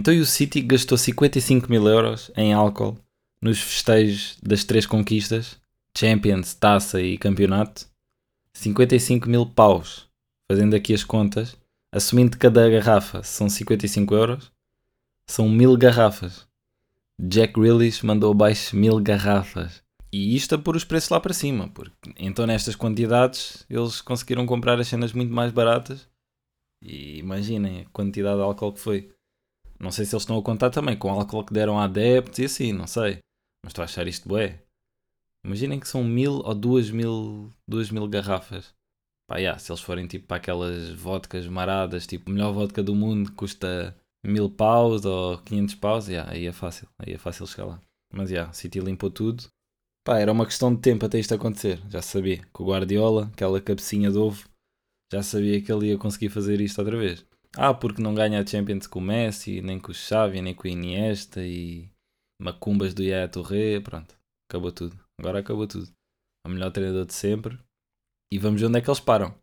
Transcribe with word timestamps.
Então 0.00 0.18
o 0.18 0.24
City 0.24 0.62
gastou 0.62 0.96
55 0.96 1.70
mil 1.70 1.86
euros 1.86 2.30
em 2.34 2.54
álcool 2.54 2.96
nos 3.42 3.60
festejos 3.60 4.38
das 4.42 4.64
três 4.64 4.86
conquistas, 4.86 5.60
Champions, 5.94 6.54
Taça 6.54 7.02
e 7.02 7.18
Campeonato. 7.18 7.86
55 8.54 9.28
mil 9.28 9.44
paus. 9.44 10.08
Fazendo 10.50 10.74
aqui 10.74 10.94
as 10.94 11.04
contas, 11.04 11.54
assumindo 11.92 12.30
que 12.30 12.38
cada 12.38 12.66
garrafa 12.70 13.22
são 13.22 13.50
55 13.50 14.14
euros, 14.14 14.50
são 15.28 15.50
mil 15.50 15.76
garrafas. 15.76 16.46
Jack 17.20 17.52
Grealish 17.60 18.02
mandou 18.02 18.32
abaixo 18.32 18.74
mil 18.74 18.98
garrafas. 19.00 19.82
E 20.10 20.34
isto 20.34 20.54
a 20.54 20.58
pôr 20.58 20.76
os 20.76 20.84
preços 20.84 21.10
lá 21.10 21.20
para 21.20 21.34
cima, 21.34 21.68
porque 21.68 21.92
então 22.18 22.46
nestas 22.46 22.74
quantidades 22.74 23.66
eles 23.68 24.00
conseguiram 24.00 24.46
comprar 24.46 24.80
as 24.80 24.88
cenas 24.88 25.12
muito 25.12 25.34
mais 25.34 25.52
baratas. 25.52 26.08
E 26.80 27.18
imaginem 27.18 27.82
a 27.82 27.84
quantidade 27.90 28.36
de 28.36 28.42
álcool 28.42 28.72
que 28.72 28.80
foi. 28.80 29.19
Não 29.80 29.90
sei 29.90 30.04
se 30.04 30.14
eles 30.14 30.22
estão 30.22 30.38
a 30.38 30.42
contar 30.42 30.70
também 30.70 30.96
com 30.96 31.08
o 31.08 31.10
álcool 31.10 31.44
que 31.44 31.54
deram 31.54 31.78
a 31.78 31.84
adeptos 31.84 32.38
e 32.38 32.44
assim, 32.44 32.72
não 32.72 32.86
sei. 32.86 33.18
Mas 33.64 33.70
estou 33.70 33.82
a 33.82 33.86
achar 33.86 34.06
isto 34.06 34.28
bué. 34.28 34.62
Imaginem 35.44 35.80
que 35.80 35.88
são 35.88 36.04
mil 36.04 36.34
ou 36.44 36.54
duas 36.54 36.90
mil, 36.90 37.50
duas 37.66 37.90
mil 37.90 38.06
garrafas. 38.06 38.74
Pá, 39.26 39.38
yeah, 39.38 39.58
se 39.58 39.72
eles 39.72 39.80
forem 39.80 40.06
tipo 40.06 40.26
para 40.26 40.36
aquelas 40.36 40.90
vodkas 40.90 41.46
maradas, 41.46 42.06
tipo, 42.06 42.30
melhor 42.30 42.52
vodka 42.52 42.82
do 42.82 42.94
mundo 42.94 43.32
custa 43.32 43.96
mil 44.26 44.50
paus 44.50 45.04
ou 45.04 45.38
500 45.38 45.74
paus, 45.76 46.08
yeah, 46.08 46.30
aí 46.30 46.46
é 46.46 46.52
fácil, 46.52 46.88
aí 46.98 47.14
é 47.14 47.18
fácil 47.18 47.46
chegar 47.46 47.66
lá. 47.66 47.80
Mas 48.12 48.28
já, 48.28 48.34
yeah, 48.34 48.52
City 48.52 48.80
limpou 48.80 49.10
tudo. 49.10 49.44
Pá, 50.04 50.18
era 50.18 50.32
uma 50.32 50.44
questão 50.44 50.74
de 50.74 50.80
tempo 50.80 51.06
até 51.06 51.18
isto 51.18 51.34
acontecer. 51.34 51.80
Já 51.88 52.02
sabia 52.02 52.38
que 52.38 52.62
o 52.62 52.66
Guardiola, 52.66 53.30
aquela 53.32 53.60
cabecinha 53.60 54.10
de 54.10 54.18
ovo, 54.18 54.46
já 55.12 55.22
sabia 55.22 55.62
que 55.62 55.72
ele 55.72 55.88
ia 55.88 55.98
conseguir 55.98 56.28
fazer 56.28 56.60
isto 56.60 56.78
outra 56.80 56.98
vez. 56.98 57.24
Ah, 57.56 57.74
porque 57.74 58.02
não 58.02 58.14
ganha 58.14 58.40
a 58.40 58.46
Champions 58.46 58.86
com 58.86 59.00
o 59.00 59.02
Messi, 59.02 59.60
nem 59.60 59.78
com 59.78 59.90
o 59.90 59.94
Xavi, 59.94 60.40
nem 60.40 60.54
com 60.54 60.68
o 60.68 60.70
Iniesta 60.70 61.44
e 61.44 61.90
macumbas 62.40 62.94
do 62.94 63.02
Yaya 63.02 63.28
Touré, 63.28 63.80
pronto, 63.80 64.16
acabou 64.48 64.72
tudo. 64.72 64.98
Agora 65.18 65.40
acabou 65.40 65.66
tudo. 65.66 65.90
O 66.46 66.48
melhor 66.48 66.70
treinador 66.70 67.04
de 67.04 67.12
sempre. 67.12 67.58
E 68.32 68.38
vamos 68.38 68.60
ver 68.60 68.68
onde 68.68 68.78
é 68.78 68.80
que 68.80 68.88
eles 68.88 69.00
param. 69.00 69.34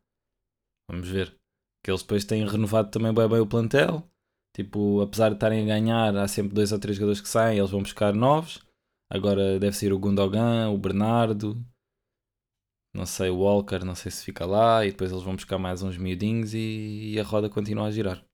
Vamos 0.90 1.08
ver. 1.08 1.36
Que 1.84 1.92
eles 1.92 2.02
depois 2.02 2.26
têm 2.26 2.48
renovado 2.48 2.90
também 2.90 3.14
bem, 3.14 3.28
bem 3.28 3.40
o 3.40 3.48
plantel. 3.48 4.04
Tipo, 4.56 5.02
apesar 5.02 5.30
de 5.30 5.36
estarem 5.36 5.64
a 5.64 5.68
ganhar, 5.68 6.18
há 6.18 6.28
sempre 6.28 6.56
dois 6.56 6.72
ou 6.72 6.80
três 6.80 6.98
jogadores 6.98 7.22
que 7.22 7.30
saem, 7.30 7.60
eles 7.60 7.70
vão 7.70 7.84
buscar 7.84 8.14
novos. 8.14 8.66
Agora 9.12 9.60
deve 9.60 9.76
ser 9.76 9.94
o 9.94 10.00
Gundogan, 10.00 10.70
o 10.70 10.78
Bernardo, 10.78 11.64
não 12.98 13.06
sei, 13.06 13.30
o 13.30 13.38
Walker, 13.38 13.86
não 13.86 13.94
sei 13.94 14.12
se 14.12 14.26
fica 14.26 14.44
lá, 14.44 14.84
e 14.84 14.90
depois 14.90 15.12
eles 15.12 15.24
vão 15.24 15.36
buscar 15.36 15.60
mais 15.60 15.84
uns 15.84 15.98
miudinhos 15.98 16.56
e, 16.56 17.12
e 17.14 17.20
a 17.20 17.24
roda 17.24 17.48
continua 17.48 17.86
a 17.86 17.92
girar. 17.92 18.26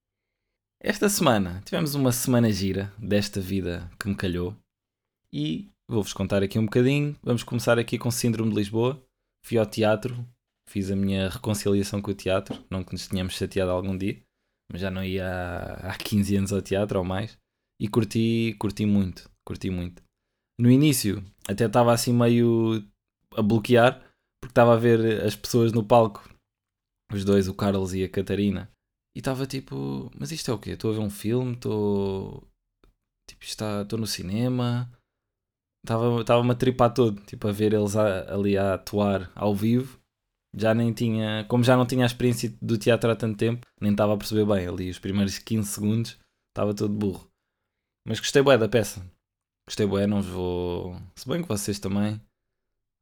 Esta 0.81 1.09
semana 1.09 1.61
tivemos 1.65 1.95
uma 1.95 2.13
semana 2.13 2.49
gira 2.49 2.93
desta 2.97 3.41
vida 3.41 3.91
que 3.99 4.07
me 4.07 4.15
calhou 4.15 4.55
e 5.33 5.69
vou-vos 5.87 6.13
contar 6.13 6.41
aqui 6.41 6.57
um 6.57 6.65
bocadinho. 6.65 7.15
Vamos 7.21 7.43
começar 7.43 7.77
aqui 7.77 7.97
com 7.97 8.09
Síndrome 8.09 8.51
de 8.51 8.55
Lisboa. 8.55 9.01
Fui 9.45 9.57
ao 9.57 9.65
teatro, 9.65 10.25
fiz 10.69 10.89
a 10.89 10.95
minha 10.95 11.29
reconciliação 11.29 12.01
com 12.01 12.11
o 12.11 12.15
teatro, 12.15 12.63
não 12.69 12.85
que 12.85 12.93
nos 12.93 13.07
tínhamos 13.07 13.33
chateado 13.33 13.71
algum 13.71 13.97
dia, 13.97 14.21
mas 14.71 14.79
já 14.79 14.89
não 14.89 15.03
ia 15.03 15.27
há, 15.27 15.91
há 15.91 15.97
15 15.97 16.37
anos 16.37 16.53
ao 16.53 16.61
teatro 16.61 16.99
ou 16.99 17.05
mais, 17.05 17.37
e 17.81 17.89
curti, 17.89 18.55
curti 18.57 18.85
muito, 18.85 19.29
curti 19.45 19.69
muito. 19.69 20.01
No 20.57 20.71
início 20.71 21.21
até 21.49 21.65
estava 21.65 21.91
assim 21.91 22.13
meio 22.13 22.81
a 23.35 23.41
bloquear, 23.41 24.01
porque 24.43 24.51
estava 24.51 24.73
a 24.73 24.77
ver 24.77 25.23
as 25.23 25.35
pessoas 25.35 25.71
no 25.71 25.85
palco, 25.85 26.29
os 27.13 27.23
dois, 27.23 27.47
o 27.47 27.53
Carlos 27.53 27.93
e 27.93 28.03
a 28.03 28.09
Catarina, 28.09 28.69
e 29.15 29.19
estava 29.19 29.47
tipo, 29.47 30.11
mas 30.19 30.31
isto 30.31 30.51
é 30.51 30.53
o 30.53 30.59
quê? 30.59 30.71
Estou 30.71 30.91
a 30.91 30.95
ver 30.95 30.99
um 30.99 31.09
filme, 31.09 31.53
estou. 31.53 32.45
Tipo, 33.29 33.43
estou 33.45 33.97
no 33.97 34.05
cinema. 34.05 34.91
Estava-me 35.85 36.51
a 36.51 36.55
tripar 36.55 36.93
todo, 36.93 37.21
tipo, 37.21 37.47
a 37.47 37.51
ver 37.51 37.73
eles 37.73 37.95
a, 37.95 38.33
ali 38.33 38.57
a 38.57 38.73
atuar 38.73 39.31
ao 39.35 39.55
vivo. 39.55 39.99
Já 40.55 40.73
nem 40.73 40.93
tinha, 40.93 41.45
como 41.45 41.63
já 41.63 41.75
não 41.75 41.85
tinha 41.85 42.03
a 42.03 42.05
experiência 42.05 42.53
do 42.61 42.77
teatro 42.77 43.09
há 43.09 43.15
tanto 43.15 43.37
tempo, 43.37 43.65
nem 43.81 43.91
estava 43.91 44.13
a 44.13 44.17
perceber 44.17 44.45
bem 44.45 44.67
ali. 44.67 44.89
Os 44.89 44.99
primeiros 44.99 45.37
15 45.39 45.67
segundos 45.67 46.19
estava 46.51 46.73
todo 46.73 46.93
burro. 46.93 47.27
Mas 48.07 48.19
gostei 48.19 48.43
bem 48.43 48.57
da 48.57 48.67
peça. 48.67 49.05
Gostei 49.67 49.87
bem, 49.87 50.05
não 50.05 50.21
vou. 50.21 50.95
Se 51.15 51.27
bem 51.27 51.41
que 51.41 51.47
vocês 51.47 51.79
também 51.79 52.21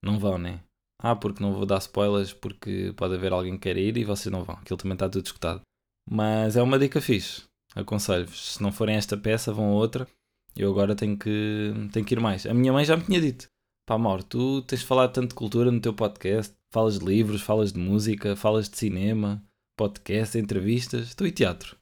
não 0.04 0.20
vão, 0.20 0.38
né? 0.38 0.64
Ah, 1.02 1.16
porque 1.16 1.42
não 1.44 1.54
vou 1.54 1.66
dar 1.66 1.80
spoilers 1.80 2.32
porque 2.32 2.94
pode 2.96 3.16
haver 3.16 3.34
alguém 3.34 3.54
que 3.54 3.64
queira 3.64 3.80
ir 3.80 3.98
e 3.98 4.04
vocês 4.04 4.32
não 4.32 4.44
vão. 4.44 4.56
Aquilo 4.56 4.78
também 4.78 4.94
está 4.94 5.10
tudo 5.10 5.26
escutado. 5.26 5.62
Mas 6.10 6.56
é 6.56 6.62
uma 6.62 6.78
dica 6.78 7.02
fixe. 7.02 7.44
Aconselho-vos. 7.76 8.54
Se 8.54 8.62
não 8.62 8.72
forem 8.72 8.96
esta 8.96 9.18
peça, 9.18 9.52
vão 9.52 9.70
a 9.70 9.74
outra. 9.74 10.08
Eu 10.56 10.70
agora 10.70 10.96
tenho 10.96 11.18
que, 11.18 11.74
tenho 11.92 12.06
que 12.06 12.14
ir 12.14 12.20
mais. 12.20 12.46
A 12.46 12.54
minha 12.54 12.74
mãe 12.74 12.86
já 12.86 12.98
me 12.98 13.04
tinha 13.04 13.20
dito: 13.20 13.48
pá, 13.88 13.98
Mauro, 13.98 14.24
tu 14.24 14.62
tens 14.64 14.84
falado 14.84 15.14
tanto 15.14 15.30
de 15.30 15.36
cultura 15.36 15.72
no 15.72 15.82
teu 15.82 15.94
podcast. 15.94 16.56
Falas 16.72 17.00
de 17.00 17.06
livros, 17.06 17.42
falas 17.42 17.74
de 17.74 17.80
música, 17.80 18.36
falas 18.36 18.70
de 18.70 18.78
cinema, 18.78 19.44
podcast, 19.78 20.38
entrevistas. 20.38 21.08
Estou 21.08 21.26
em 21.26 21.32
teatro. 21.32 21.78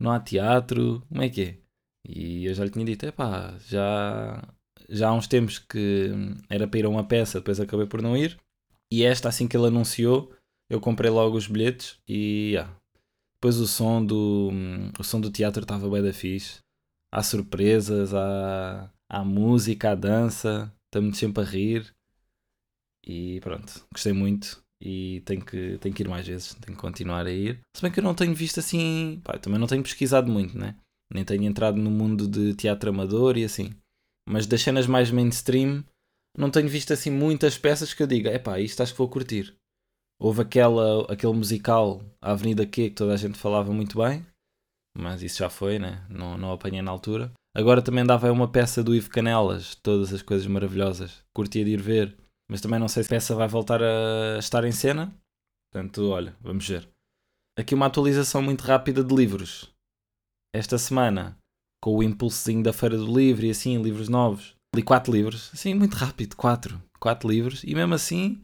Não 0.00 0.10
há 0.10 0.20
teatro. 0.20 1.02
Como 1.08 1.22
é 1.22 1.28
que 1.28 1.42
é? 1.42 1.58
E 2.08 2.46
eu 2.46 2.54
já 2.54 2.64
lhe 2.64 2.70
tinha 2.70 2.84
dito: 2.84 3.04
é 3.06 3.12
pá, 3.12 3.54
já, 3.66 4.42
já 4.88 5.08
há 5.08 5.12
uns 5.12 5.28
tempos 5.28 5.58
que 5.58 6.10
era 6.48 6.66
para 6.66 6.80
ir 6.80 6.86
a 6.86 6.88
uma 6.88 7.04
peça, 7.04 7.38
depois 7.38 7.60
acabei 7.60 7.86
por 7.86 8.02
não 8.02 8.16
ir. 8.16 8.38
E 8.90 9.04
esta, 9.04 9.28
assim 9.28 9.48
que 9.48 9.56
ele 9.56 9.66
anunciou, 9.66 10.32
eu 10.70 10.80
comprei 10.80 11.10
logo 11.10 11.36
os 11.36 11.46
bilhetes 11.46 11.98
e 12.08 12.52
yeah, 12.52 12.76
depois 13.34 13.58
o 13.58 13.66
som 13.66 14.04
do, 14.04 14.50
o 14.98 15.04
som 15.04 15.20
do 15.20 15.30
teatro 15.30 15.62
estava 15.62 15.88
bem 15.88 16.02
da 16.02 16.12
fixe. 16.12 16.60
Há 17.12 17.22
surpresas, 17.22 18.12
há, 18.12 18.90
há 19.08 19.24
música, 19.24 19.92
há 19.92 19.94
dança, 19.94 20.72
estamos 20.86 21.18
sempre 21.18 21.42
a 21.42 21.46
rir. 21.46 21.94
E 23.06 23.40
pronto, 23.40 23.86
gostei 23.92 24.12
muito 24.12 24.62
e 24.80 25.22
tenho 25.24 25.44
que, 25.44 25.78
tenho 25.78 25.94
que 25.94 26.02
ir 26.02 26.08
mais 26.08 26.26
vezes, 26.26 26.54
tenho 26.54 26.76
que 26.76 26.82
continuar 26.82 27.26
a 27.26 27.30
ir. 27.30 27.60
Se 27.74 27.82
bem 27.82 27.90
que 27.90 28.00
eu 28.00 28.04
não 28.04 28.14
tenho 28.14 28.34
visto 28.34 28.60
assim, 28.60 29.20
pá, 29.24 29.38
também 29.38 29.58
não 29.58 29.66
tenho 29.66 29.82
pesquisado 29.82 30.30
muito, 30.30 30.58
né? 30.58 30.76
Nem 31.12 31.24
tenho 31.24 31.44
entrado 31.44 31.78
no 31.78 31.90
mundo 31.90 32.26
de 32.26 32.54
teatro 32.54 32.90
amador 32.90 33.36
e 33.36 33.44
assim. 33.44 33.70
Mas 34.28 34.46
das 34.46 34.60
cenas 34.60 34.86
mais 34.86 35.10
mainstream, 35.10 35.84
não 36.36 36.50
tenho 36.50 36.68
visto 36.68 36.92
assim 36.92 37.10
muitas 37.10 37.56
peças 37.56 37.94
que 37.94 38.02
eu 38.02 38.06
diga, 38.06 38.30
é 38.30 38.38
pá, 38.38 38.60
isto 38.60 38.82
acho 38.82 38.92
que 38.92 38.98
vou 38.98 39.08
curtir. 39.08 39.54
Houve 40.20 40.42
aquela, 40.42 41.10
aquele 41.12 41.32
musical, 41.34 42.02
a 42.20 42.32
Avenida 42.32 42.66
Q, 42.66 42.90
que 42.90 42.96
toda 42.96 43.14
a 43.14 43.16
gente 43.16 43.38
falava 43.38 43.72
muito 43.72 43.98
bem, 43.98 44.24
mas 44.96 45.22
isso 45.22 45.38
já 45.38 45.50
foi, 45.50 45.78
né? 45.78 46.06
Não, 46.08 46.38
não 46.38 46.52
apanhei 46.52 46.80
na 46.80 46.90
altura. 46.90 47.32
Agora 47.54 47.82
também 47.82 48.04
dava 48.04 48.30
uma 48.32 48.50
peça 48.50 48.82
do 48.82 48.94
Ivo 48.94 49.10
Canelas, 49.10 49.74
todas 49.76 50.12
as 50.12 50.22
coisas 50.22 50.46
maravilhosas. 50.46 51.22
Curtia 51.34 51.64
de 51.64 51.70
ir 51.72 51.80
ver, 51.80 52.16
mas 52.50 52.60
também 52.60 52.78
não 52.78 52.88
sei 52.88 53.02
se 53.02 53.08
a 53.08 53.16
peça 53.16 53.34
vai 53.34 53.48
voltar 53.48 53.82
a 53.82 54.38
estar 54.38 54.64
em 54.64 54.72
cena. 54.72 55.14
Portanto, 55.70 56.08
olha, 56.08 56.34
vamos 56.40 56.66
ver. 56.66 56.88
Aqui 57.58 57.74
uma 57.74 57.86
atualização 57.86 58.40
muito 58.40 58.62
rápida 58.62 59.04
de 59.04 59.14
livros. 59.14 59.70
Esta 60.54 60.78
semana, 60.78 61.38
com 61.82 61.96
o 61.96 62.02
impulsozinho 62.02 62.62
da 62.62 62.72
Feira 62.72 62.96
do 62.96 63.06
Livro 63.06 63.44
e 63.44 63.50
assim, 63.50 63.80
livros 63.82 64.08
novos, 64.08 64.55
li 64.76 64.82
quatro 64.82 65.12
livros. 65.12 65.50
Assim, 65.52 65.74
muito 65.74 65.94
rápido, 65.94 66.36
quatro. 66.36 66.80
Quatro 67.00 67.28
livros. 67.28 67.64
E 67.64 67.74
mesmo 67.74 67.94
assim, 67.94 68.40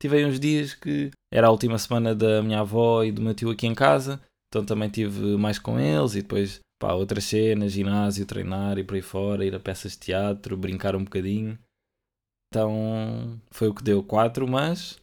tive 0.00 0.24
uns 0.24 0.40
dias 0.40 0.74
que 0.74 1.10
era 1.32 1.46
a 1.46 1.50
última 1.50 1.78
semana 1.78 2.14
da 2.14 2.42
minha 2.42 2.60
avó 2.60 3.04
e 3.04 3.12
do 3.12 3.22
meu 3.22 3.34
tio 3.34 3.50
aqui 3.50 3.66
em 3.66 3.74
casa, 3.74 4.20
então 4.48 4.64
também 4.64 4.88
tive 4.88 5.36
mais 5.36 5.58
com 5.58 5.78
eles 5.78 6.14
e 6.14 6.22
depois 6.22 6.60
pá, 6.80 6.92
outras 6.92 7.24
cenas, 7.24 7.72
ginásio, 7.72 8.26
treinar 8.26 8.78
e 8.78 8.84
por 8.84 8.96
aí 8.96 9.02
fora, 9.02 9.44
ir 9.44 9.54
a 9.54 9.60
peças 9.60 9.92
de 9.92 9.98
teatro, 9.98 10.56
brincar 10.56 10.96
um 10.96 11.04
bocadinho. 11.04 11.58
Então 12.50 13.40
foi 13.50 13.68
o 13.68 13.74
que 13.74 13.82
deu 13.82 14.02
4, 14.02 14.46
mas 14.46 15.00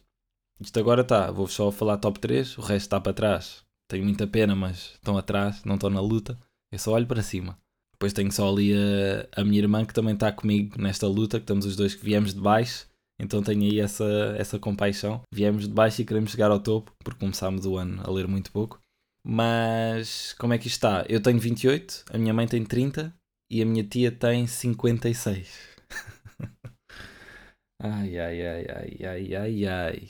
isto 0.60 0.78
agora 0.78 1.00
está. 1.00 1.30
Vou 1.30 1.48
só 1.48 1.70
falar 1.72 1.96
top 1.96 2.20
3, 2.20 2.58
o 2.58 2.60
resto 2.60 2.86
está 2.86 3.00
para 3.00 3.14
trás. 3.14 3.64
Tenho 3.88 4.04
muita 4.04 4.26
pena, 4.26 4.54
mas 4.54 4.92
estão 4.92 5.16
atrás, 5.16 5.64
não 5.64 5.74
estão 5.74 5.90
na 5.90 6.00
luta. 6.00 6.38
Eu 6.70 6.78
só 6.78 6.92
olho 6.92 7.06
para 7.06 7.22
cima. 7.22 7.58
Depois 8.00 8.12
tenho 8.12 8.32
só 8.32 8.48
ali 8.48 8.72
a, 8.72 9.40
a 9.40 9.44
minha 9.44 9.58
irmã 9.58 9.84
que 9.84 9.92
também 9.92 10.14
está 10.14 10.32
comigo 10.32 10.80
nesta 10.80 11.06
luta, 11.06 11.38
que 11.38 11.44
estamos 11.44 11.66
os 11.66 11.76
dois 11.76 11.94
que 11.94 12.04
viemos 12.04 12.32
de 12.32 12.40
baixo 12.40 12.90
então 13.20 13.42
tenho 13.42 13.62
aí 13.62 13.78
essa, 13.78 14.34
essa 14.38 14.58
compaixão. 14.58 15.20
Viemos 15.32 15.68
de 15.68 15.74
baixo 15.74 16.00
e 16.00 16.06
queremos 16.06 16.30
chegar 16.30 16.50
ao 16.50 16.58
topo, 16.58 16.90
porque 17.04 17.20
começámos 17.20 17.66
o 17.66 17.76
ano 17.76 18.02
a 18.02 18.10
ler 18.10 18.26
muito 18.26 18.50
pouco. 18.50 18.80
Mas 19.22 20.32
como 20.38 20.54
é 20.54 20.58
que 20.58 20.68
isto 20.68 20.76
está? 20.76 21.04
Eu 21.06 21.22
tenho 21.22 21.38
28, 21.38 22.06
a 22.10 22.16
minha 22.16 22.32
mãe 22.32 22.46
tem 22.48 22.64
30 22.64 23.14
e 23.50 23.60
a 23.60 23.66
minha 23.66 23.84
tia 23.84 24.10
tem 24.10 24.46
56. 24.46 25.76
ai, 27.82 28.18
ai, 28.18 28.46
ai, 28.46 28.66
ai, 28.70 28.98
ai, 29.04 29.34
ai, 29.34 29.66
ai. 29.66 30.08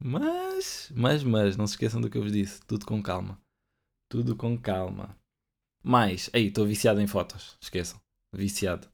Mas, 0.00 0.92
mas, 0.94 1.24
mas, 1.24 1.56
não 1.56 1.66
se 1.66 1.72
esqueçam 1.72 2.00
do 2.00 2.08
que 2.08 2.16
eu 2.16 2.22
vos 2.22 2.30
disse. 2.30 2.60
Tudo 2.64 2.86
com 2.86 3.02
calma. 3.02 3.40
Tudo 4.08 4.36
com 4.36 4.56
calma. 4.56 5.18
Mas, 5.88 6.28
aí, 6.32 6.48
estou 6.48 6.66
viciado 6.66 7.00
em 7.00 7.06
fotos. 7.06 7.56
Esqueçam. 7.60 8.00
Viciado. 8.34 8.88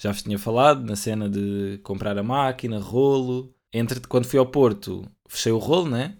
Já 0.00 0.12
vos 0.12 0.22
tinha 0.22 0.38
falado 0.38 0.84
na 0.84 0.94
cena 0.94 1.28
de 1.28 1.80
comprar 1.82 2.16
a 2.16 2.22
máquina, 2.22 2.78
rolo. 2.78 3.52
Entre 3.72 3.98
quando 4.06 4.24
fui 4.24 4.38
ao 4.38 4.46
Porto, 4.46 5.04
fechei 5.26 5.50
o 5.50 5.58
rolo, 5.58 5.90
né? 5.90 6.16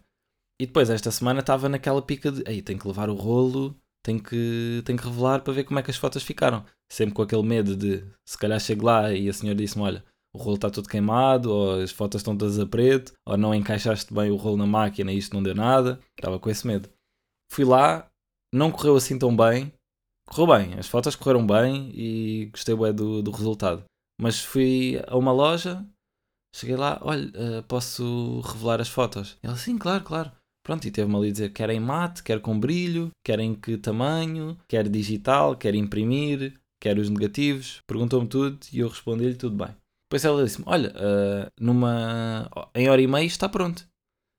E 0.60 0.66
depois 0.66 0.90
esta 0.90 1.12
semana 1.12 1.38
estava 1.38 1.68
naquela 1.68 2.02
pica 2.02 2.32
de, 2.32 2.42
aí 2.48 2.60
tenho 2.60 2.80
que 2.80 2.88
levar 2.88 3.08
o 3.08 3.14
rolo, 3.14 3.76
tenho 4.04 4.20
que, 4.20 4.82
tenho 4.84 4.98
que 4.98 5.04
revelar 5.04 5.40
para 5.42 5.52
ver 5.52 5.62
como 5.62 5.78
é 5.78 5.84
que 5.84 5.90
as 5.92 5.96
fotos 5.96 6.24
ficaram. 6.24 6.64
Sempre 6.90 7.14
com 7.14 7.22
aquele 7.22 7.44
medo 7.44 7.76
de, 7.76 8.04
se 8.26 8.36
calhar 8.36 8.58
chego 8.58 8.86
lá 8.86 9.12
e 9.12 9.28
a 9.28 9.32
senhora 9.32 9.56
disse-me, 9.56 9.84
olha, 9.84 10.04
o 10.34 10.38
rolo 10.38 10.56
está 10.56 10.68
todo 10.68 10.88
queimado, 10.88 11.52
ou 11.52 11.80
as 11.80 11.92
fotos 11.92 12.20
estão 12.20 12.36
todas 12.36 12.58
a 12.58 12.66
preto, 12.66 13.12
ou 13.24 13.36
não 13.36 13.54
encaixaste 13.54 14.12
bem 14.12 14.32
o 14.32 14.36
rolo 14.36 14.56
na 14.56 14.66
máquina 14.66 15.12
e 15.12 15.18
isto 15.18 15.32
não 15.32 15.44
deu 15.44 15.54
nada. 15.54 16.00
Estava 16.18 16.40
com 16.40 16.50
esse 16.50 16.66
medo. 16.66 16.88
Fui 17.52 17.64
lá, 17.64 18.10
não 18.52 18.72
correu 18.72 18.96
assim 18.96 19.16
tão 19.16 19.34
bem. 19.34 19.72
Correu 20.28 20.58
bem, 20.58 20.78
as 20.78 20.86
fotos 20.86 21.16
correram 21.16 21.46
bem 21.46 21.90
e 21.94 22.46
gostei 22.52 22.76
bem 22.76 22.92
do, 22.92 23.22
do 23.22 23.30
resultado. 23.30 23.82
Mas 24.20 24.38
fui 24.38 25.00
a 25.06 25.16
uma 25.16 25.32
loja, 25.32 25.84
cheguei 26.54 26.76
lá, 26.76 26.98
olha, 27.02 27.28
uh, 27.28 27.62
posso 27.62 28.40
revelar 28.40 28.80
as 28.80 28.88
fotos? 28.88 29.38
Ela, 29.42 29.56
sim, 29.56 29.78
claro, 29.78 30.04
claro. 30.04 30.30
Pronto, 30.62 30.86
e 30.86 30.90
teve-me 30.90 31.16
ali 31.16 31.32
dizer, 31.32 31.52
querem 31.52 31.80
mate, 31.80 32.22
quer 32.22 32.40
com 32.40 32.60
brilho, 32.60 33.10
querem 33.24 33.54
que 33.54 33.78
tamanho, 33.78 34.58
quer 34.68 34.86
digital, 34.86 35.56
quer 35.56 35.74
imprimir, 35.74 36.60
quer 36.78 36.98
os 36.98 37.08
negativos. 37.08 37.80
Perguntou-me 37.86 38.28
tudo 38.28 38.58
e 38.70 38.80
eu 38.80 38.88
respondi-lhe 38.88 39.34
tudo 39.34 39.56
bem. 39.56 39.74
Depois 40.10 40.24
ela 40.24 40.44
disse-me, 40.44 40.64
olha, 40.66 40.90
uh, 40.90 41.50
numa... 41.58 42.50
em 42.74 42.88
hora 42.90 43.00
e 43.00 43.06
meia 43.06 43.24
está 43.24 43.48
pronto. 43.48 43.88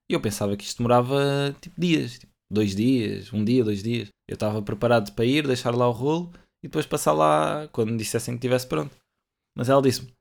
E 0.09 0.13
eu 0.13 0.21
pensava 0.21 0.55
que 0.55 0.63
isto 0.63 0.77
demorava 0.77 1.55
tipo 1.61 1.79
dias, 1.79 2.19
dois 2.51 2.75
dias, 2.75 3.31
um 3.31 3.43
dia, 3.43 3.63
dois 3.63 3.83
dias. 3.83 4.09
Eu 4.27 4.33
estava 4.33 4.61
preparado 4.61 5.13
para 5.13 5.25
ir, 5.25 5.45
deixar 5.45 5.75
lá 5.75 5.87
o 5.87 5.91
rolo 5.91 6.31
e 6.63 6.67
depois 6.67 6.85
passar 6.85 7.13
lá 7.13 7.67
quando 7.71 7.91
me 7.91 7.97
dissessem 7.97 8.33
que 8.33 8.37
estivesse 8.37 8.67
pronto. 8.67 8.95
Mas 9.55 9.69
ela 9.69 9.81
disse-me, 9.81 10.13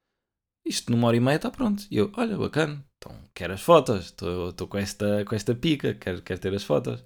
isto 0.67 0.93
numa 0.93 1.09
hora 1.09 1.17
e 1.17 1.21
meia 1.21 1.37
está 1.37 1.51
pronto. 1.51 1.87
E 1.91 1.97
eu, 1.97 2.13
olha, 2.17 2.37
bacana, 2.37 2.85
então 2.97 3.17
quero 3.35 3.55
as 3.55 3.63
fotos, 3.63 4.07
estou 4.07 4.69
com 4.69 4.79
esta, 4.79 5.25
com 5.25 5.35
esta 5.35 5.55
pica, 5.55 5.95
quero, 5.95 6.23
quero 6.23 6.41
ter 6.41 6.55
as 6.55 6.65
fotos. 6.65 7.05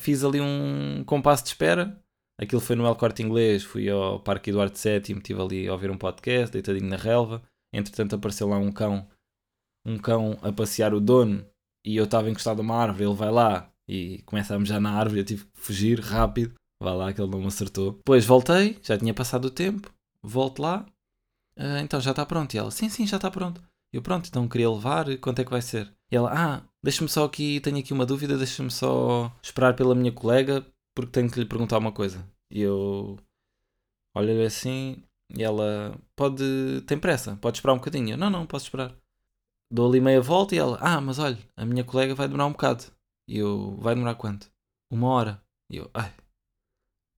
Fiz 0.00 0.24
ali 0.24 0.40
um 0.40 1.04
compasso 1.04 1.42
de 1.44 1.50
espera, 1.50 2.02
aquilo 2.40 2.60
foi 2.60 2.76
no 2.76 2.86
El 2.86 2.96
Corte 2.96 3.22
Inglês, 3.22 3.62
fui 3.62 3.88
ao 3.88 4.20
Parque 4.20 4.50
Eduardo 4.50 4.76
VII, 4.76 5.16
estive 5.16 5.40
ali 5.40 5.68
a 5.68 5.72
ouvir 5.72 5.90
um 5.90 5.98
podcast, 5.98 6.52
deitadinho 6.52 6.88
na 6.88 6.96
relva. 6.96 7.42
Entretanto 7.72 8.14
apareceu 8.14 8.48
lá 8.48 8.58
um 8.58 8.72
cão, 8.72 9.08
um 9.84 9.98
cão 9.98 10.38
a 10.42 10.52
passear 10.52 10.94
o 10.94 11.00
dono 11.00 11.46
e 11.84 11.96
eu 11.96 12.04
estava 12.04 12.30
encostado 12.30 12.60
a 12.60 12.62
uma 12.62 12.76
árvore, 12.76 13.04
ele 13.04 13.14
vai 13.14 13.30
lá 13.30 13.72
e 13.88 14.22
começa 14.22 14.54
a 14.54 14.58
mejar 14.58 14.80
na 14.80 14.92
árvore, 14.92 15.20
eu 15.20 15.24
tive 15.24 15.44
que 15.44 15.50
fugir 15.54 16.00
rápido, 16.00 16.54
vai 16.82 16.94
lá 16.94 17.12
que 17.12 17.20
ele 17.20 17.30
não 17.30 17.40
me 17.40 17.46
acertou. 17.46 17.92
Depois 17.92 18.24
voltei, 18.24 18.78
já 18.82 18.98
tinha 18.98 19.14
passado 19.14 19.46
o 19.46 19.50
tempo, 19.50 19.92
volto 20.22 20.60
lá, 20.60 20.86
ah, 21.58 21.80
então 21.80 22.00
já 22.00 22.10
está 22.10 22.24
pronto. 22.26 22.54
E 22.54 22.58
ela, 22.58 22.70
sim, 22.70 22.88
sim, 22.88 23.06
já 23.06 23.16
está 23.16 23.30
pronto. 23.30 23.62
Eu, 23.92 24.02
pronto, 24.02 24.28
então 24.28 24.48
queria 24.48 24.70
levar, 24.70 25.16
quanto 25.18 25.40
é 25.40 25.44
que 25.44 25.50
vai 25.50 25.62
ser? 25.62 25.92
E 26.10 26.16
ela, 26.16 26.30
ah, 26.32 26.62
deixa-me 26.82 27.08
só 27.08 27.24
aqui, 27.24 27.60
tenho 27.60 27.78
aqui 27.78 27.92
uma 27.92 28.06
dúvida, 28.06 28.36
deixa-me 28.36 28.70
só 28.70 29.32
esperar 29.42 29.74
pela 29.74 29.94
minha 29.94 30.12
colega, 30.12 30.66
porque 30.94 31.12
tenho 31.12 31.30
que 31.30 31.40
lhe 31.40 31.46
perguntar 31.46 31.78
uma 31.78 31.92
coisa. 31.92 32.24
E 32.50 32.60
eu 32.60 33.18
olho-lhe 34.14 34.44
assim, 34.44 35.02
e 35.34 35.42
ela, 35.42 35.98
pode, 36.14 36.82
tem 36.86 36.98
pressa, 36.98 37.36
pode 37.36 37.58
esperar 37.58 37.74
um 37.74 37.78
bocadinho. 37.78 38.10
Eu, 38.10 38.18
não, 38.18 38.30
não, 38.30 38.46
posso 38.46 38.66
esperar. 38.66 38.94
Dou 39.72 39.88
ali 39.88 40.00
meia 40.00 40.20
volta 40.20 40.54
e 40.54 40.58
ela, 40.58 40.78
ah, 40.80 41.00
mas 41.00 41.18
olha, 41.18 41.38
a 41.56 41.64
minha 41.64 41.84
colega 41.84 42.14
vai 42.14 42.28
demorar 42.28 42.46
um 42.46 42.52
bocado. 42.52 42.84
E 43.28 43.38
eu, 43.38 43.76
vai 43.76 43.94
demorar 43.94 44.14
quanto? 44.14 44.50
Uma 44.90 45.08
hora. 45.08 45.42
E 45.70 45.76
eu, 45.76 45.90
ai. 45.92 46.12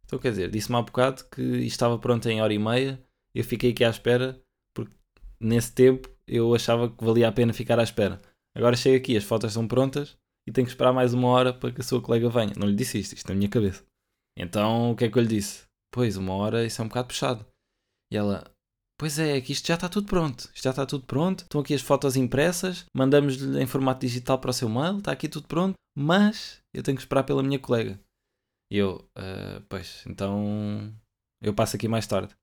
Então 0.05 0.19
quer 0.19 0.31
dizer, 0.31 0.51
disse-me 0.51 0.77
há 0.77 0.83
bocado 0.83 1.25
que 1.25 1.43
estava 1.43 1.99
pronto 1.99 2.29
em 2.29 2.41
hora 2.41 2.53
e 2.53 2.59
meia 2.59 3.03
eu 3.35 3.45
fiquei 3.45 3.71
aqui 3.71 3.85
à 3.85 3.91
espera 3.91 4.43
porque 4.75 4.93
nesse 5.39 5.73
tempo 5.73 6.09
eu 6.27 6.55
achava 6.55 6.91
que 6.91 7.05
valia 7.05 7.29
a 7.29 7.33
pena 7.33 7.53
ficar 7.53 7.79
à 7.79 7.83
espera. 7.83 8.21
Agora 8.55 8.77
chego 8.77 8.97
aqui, 8.97 9.17
as 9.17 9.25
fotos 9.25 9.51
estão 9.51 9.69
prontas 9.69 10.17
e 10.47 10.53
tenho 10.53 10.67
que 10.67 10.73
esperar 10.73 10.93
mais 10.93 11.15
uma 11.15 11.29
hora 11.29 11.53
para 11.53 11.71
que 11.71 11.81
a 11.81 11.85
sua 11.85 12.03
colega 12.03 12.29
venha. 12.29 12.53
Não 12.57 12.67
lhe 12.67 12.75
disse 12.75 12.99
isto, 12.99 13.15
isto 13.15 13.29
na 13.29 13.35
minha 13.35 13.49
cabeça. 13.49 13.85
Então 14.37 14.91
o 14.93 14.97
que 14.97 15.05
é 15.05 15.11
que 15.11 15.19
eu 15.19 15.23
lhe 15.23 15.29
disse? 15.29 15.67
Pois, 15.93 16.17
uma 16.17 16.35
hora 16.35 16.65
isso 16.65 16.83
é 16.83 16.85
um 16.85 16.89
bocado 16.89 17.09
puxado. 17.09 17.47
E 18.13 18.17
ela, 18.17 18.45
pois 18.99 19.19
é, 19.19 19.41
que 19.41 19.53
isto 19.53 19.67
já 19.67 19.75
está 19.75 19.89
tudo 19.89 20.07
pronto. 20.07 20.51
Isto 20.53 20.65
já 20.65 20.71
está 20.71 20.85
tudo 20.85 21.05
pronto. 21.05 21.43
Estão 21.43 21.61
aqui 21.61 21.73
as 21.73 21.81
fotos 21.81 22.17
impressas, 22.17 22.85
mandamos-lhe 22.93 23.63
em 23.63 23.67
formato 23.67 24.01
digital 24.01 24.39
para 24.39 24.51
o 24.51 24.53
seu 24.53 24.69
mail, 24.69 24.99
está 24.99 25.13
aqui 25.13 25.29
tudo 25.29 25.47
pronto, 25.47 25.75
mas 25.97 26.61
eu 26.75 26.83
tenho 26.83 26.97
que 26.97 27.03
esperar 27.03 27.23
pela 27.23 27.43
minha 27.43 27.59
colega. 27.59 27.99
E 28.71 28.77
eu, 28.77 29.09
uh, 29.17 29.63
pois, 29.69 30.05
então 30.07 30.93
eu 31.43 31.55
passo 31.55 31.77
aqui 31.77 31.89
mais 31.89 32.07
tarde. 32.07 32.35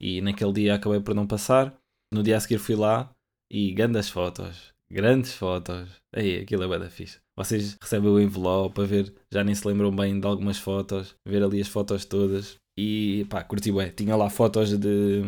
E 0.00 0.20
naquele 0.20 0.52
dia 0.52 0.74
acabei 0.74 1.00
por 1.00 1.14
não 1.14 1.26
passar. 1.26 1.74
No 2.12 2.22
dia 2.22 2.36
a 2.36 2.40
seguir 2.40 2.58
fui 2.58 2.74
lá 2.74 3.10
e 3.50 3.72
grandes 3.72 4.08
fotos. 4.08 4.72
Grandes 4.90 5.34
fotos. 5.34 5.88
Aí, 6.14 6.38
aquilo 6.40 6.64
é 6.64 6.68
bem 6.68 6.78
da 6.78 6.88
fixe. 6.88 7.18
Vocês 7.36 7.76
recebem 7.80 8.10
o 8.10 8.20
envelope 8.20 8.74
para 8.74 8.84
ver, 8.84 9.14
já 9.32 9.44
nem 9.44 9.54
se 9.54 9.66
lembram 9.66 9.94
bem 9.94 10.18
de 10.18 10.26
algumas 10.26 10.58
fotos, 10.58 11.14
ver 11.26 11.42
ali 11.42 11.60
as 11.60 11.68
fotos 11.68 12.04
todas. 12.04 12.56
E 12.76 13.26
pá, 13.28 13.44
curti 13.44 13.70
bem. 13.70 13.90
Tinha 13.90 14.16
lá 14.16 14.30
fotos 14.30 14.76
de. 14.78 15.22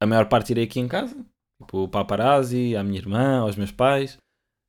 A 0.00 0.06
maior 0.06 0.28
parte 0.28 0.48
tirei 0.48 0.64
aqui 0.64 0.80
em 0.80 0.88
casa. 0.88 1.16
Tipo, 1.60 1.84
o 1.84 1.88
paparazzi, 1.88 2.76
a 2.76 2.82
minha 2.82 2.98
irmã, 2.98 3.38
aos 3.40 3.56
meus 3.56 3.72
pais. 3.72 4.18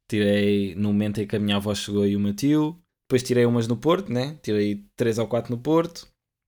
Tirei 0.09 0.73
no 0.75 0.89
momento 0.89 1.19
em 1.19 1.27
que 1.27 1.35
a 1.35 1.39
minha 1.39 1.57
avó 1.57 1.75
chegou 1.75 2.05
e 2.05 2.15
o 2.15 2.19
meu 2.19 2.33
tio. 2.33 2.79
Depois 3.07 3.23
tirei 3.23 3.45
umas 3.45 3.67
no 3.67 3.77
Porto, 3.77 4.11
né? 4.11 4.37
Tirei 4.41 4.85
três 4.95 5.17
ou 5.17 5.27
quatro 5.27 5.53
no 5.53 5.61
Porto. 5.61 6.07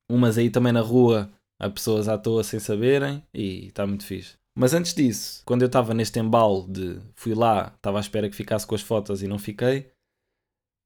Umas 0.09 0.37
aí 0.37 0.49
também 0.49 0.73
na 0.73 0.81
rua 0.81 1.31
a 1.59 1.69
pessoas 1.69 2.07
à 2.07 2.17
toa 2.17 2.43
sem 2.43 2.59
saberem 2.59 3.23
e 3.33 3.67
está 3.67 3.85
muito 3.85 4.05
fixe. 4.05 4.37
Mas 4.57 4.73
antes 4.73 4.93
disso, 4.93 5.41
quando 5.45 5.61
eu 5.61 5.67
estava 5.67 5.93
neste 5.93 6.19
embalo 6.19 6.67
de 6.67 6.99
fui 7.15 7.33
lá, 7.33 7.73
estava 7.75 7.97
à 7.97 8.01
espera 8.01 8.29
que 8.29 8.35
ficasse 8.35 8.65
com 8.65 8.75
as 8.75 8.81
fotos 8.81 9.21
e 9.21 9.27
não 9.27 9.37
fiquei, 9.37 9.91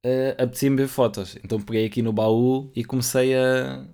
uh, 0.05 0.33
apetecia-me 0.37 0.77
ver 0.77 0.87
fotos. 0.87 1.37
Então 1.43 1.61
peguei 1.61 1.85
aqui 1.85 2.01
no 2.01 2.13
baú 2.13 2.71
e 2.75 2.83
comecei 2.83 3.35
a. 3.35 3.87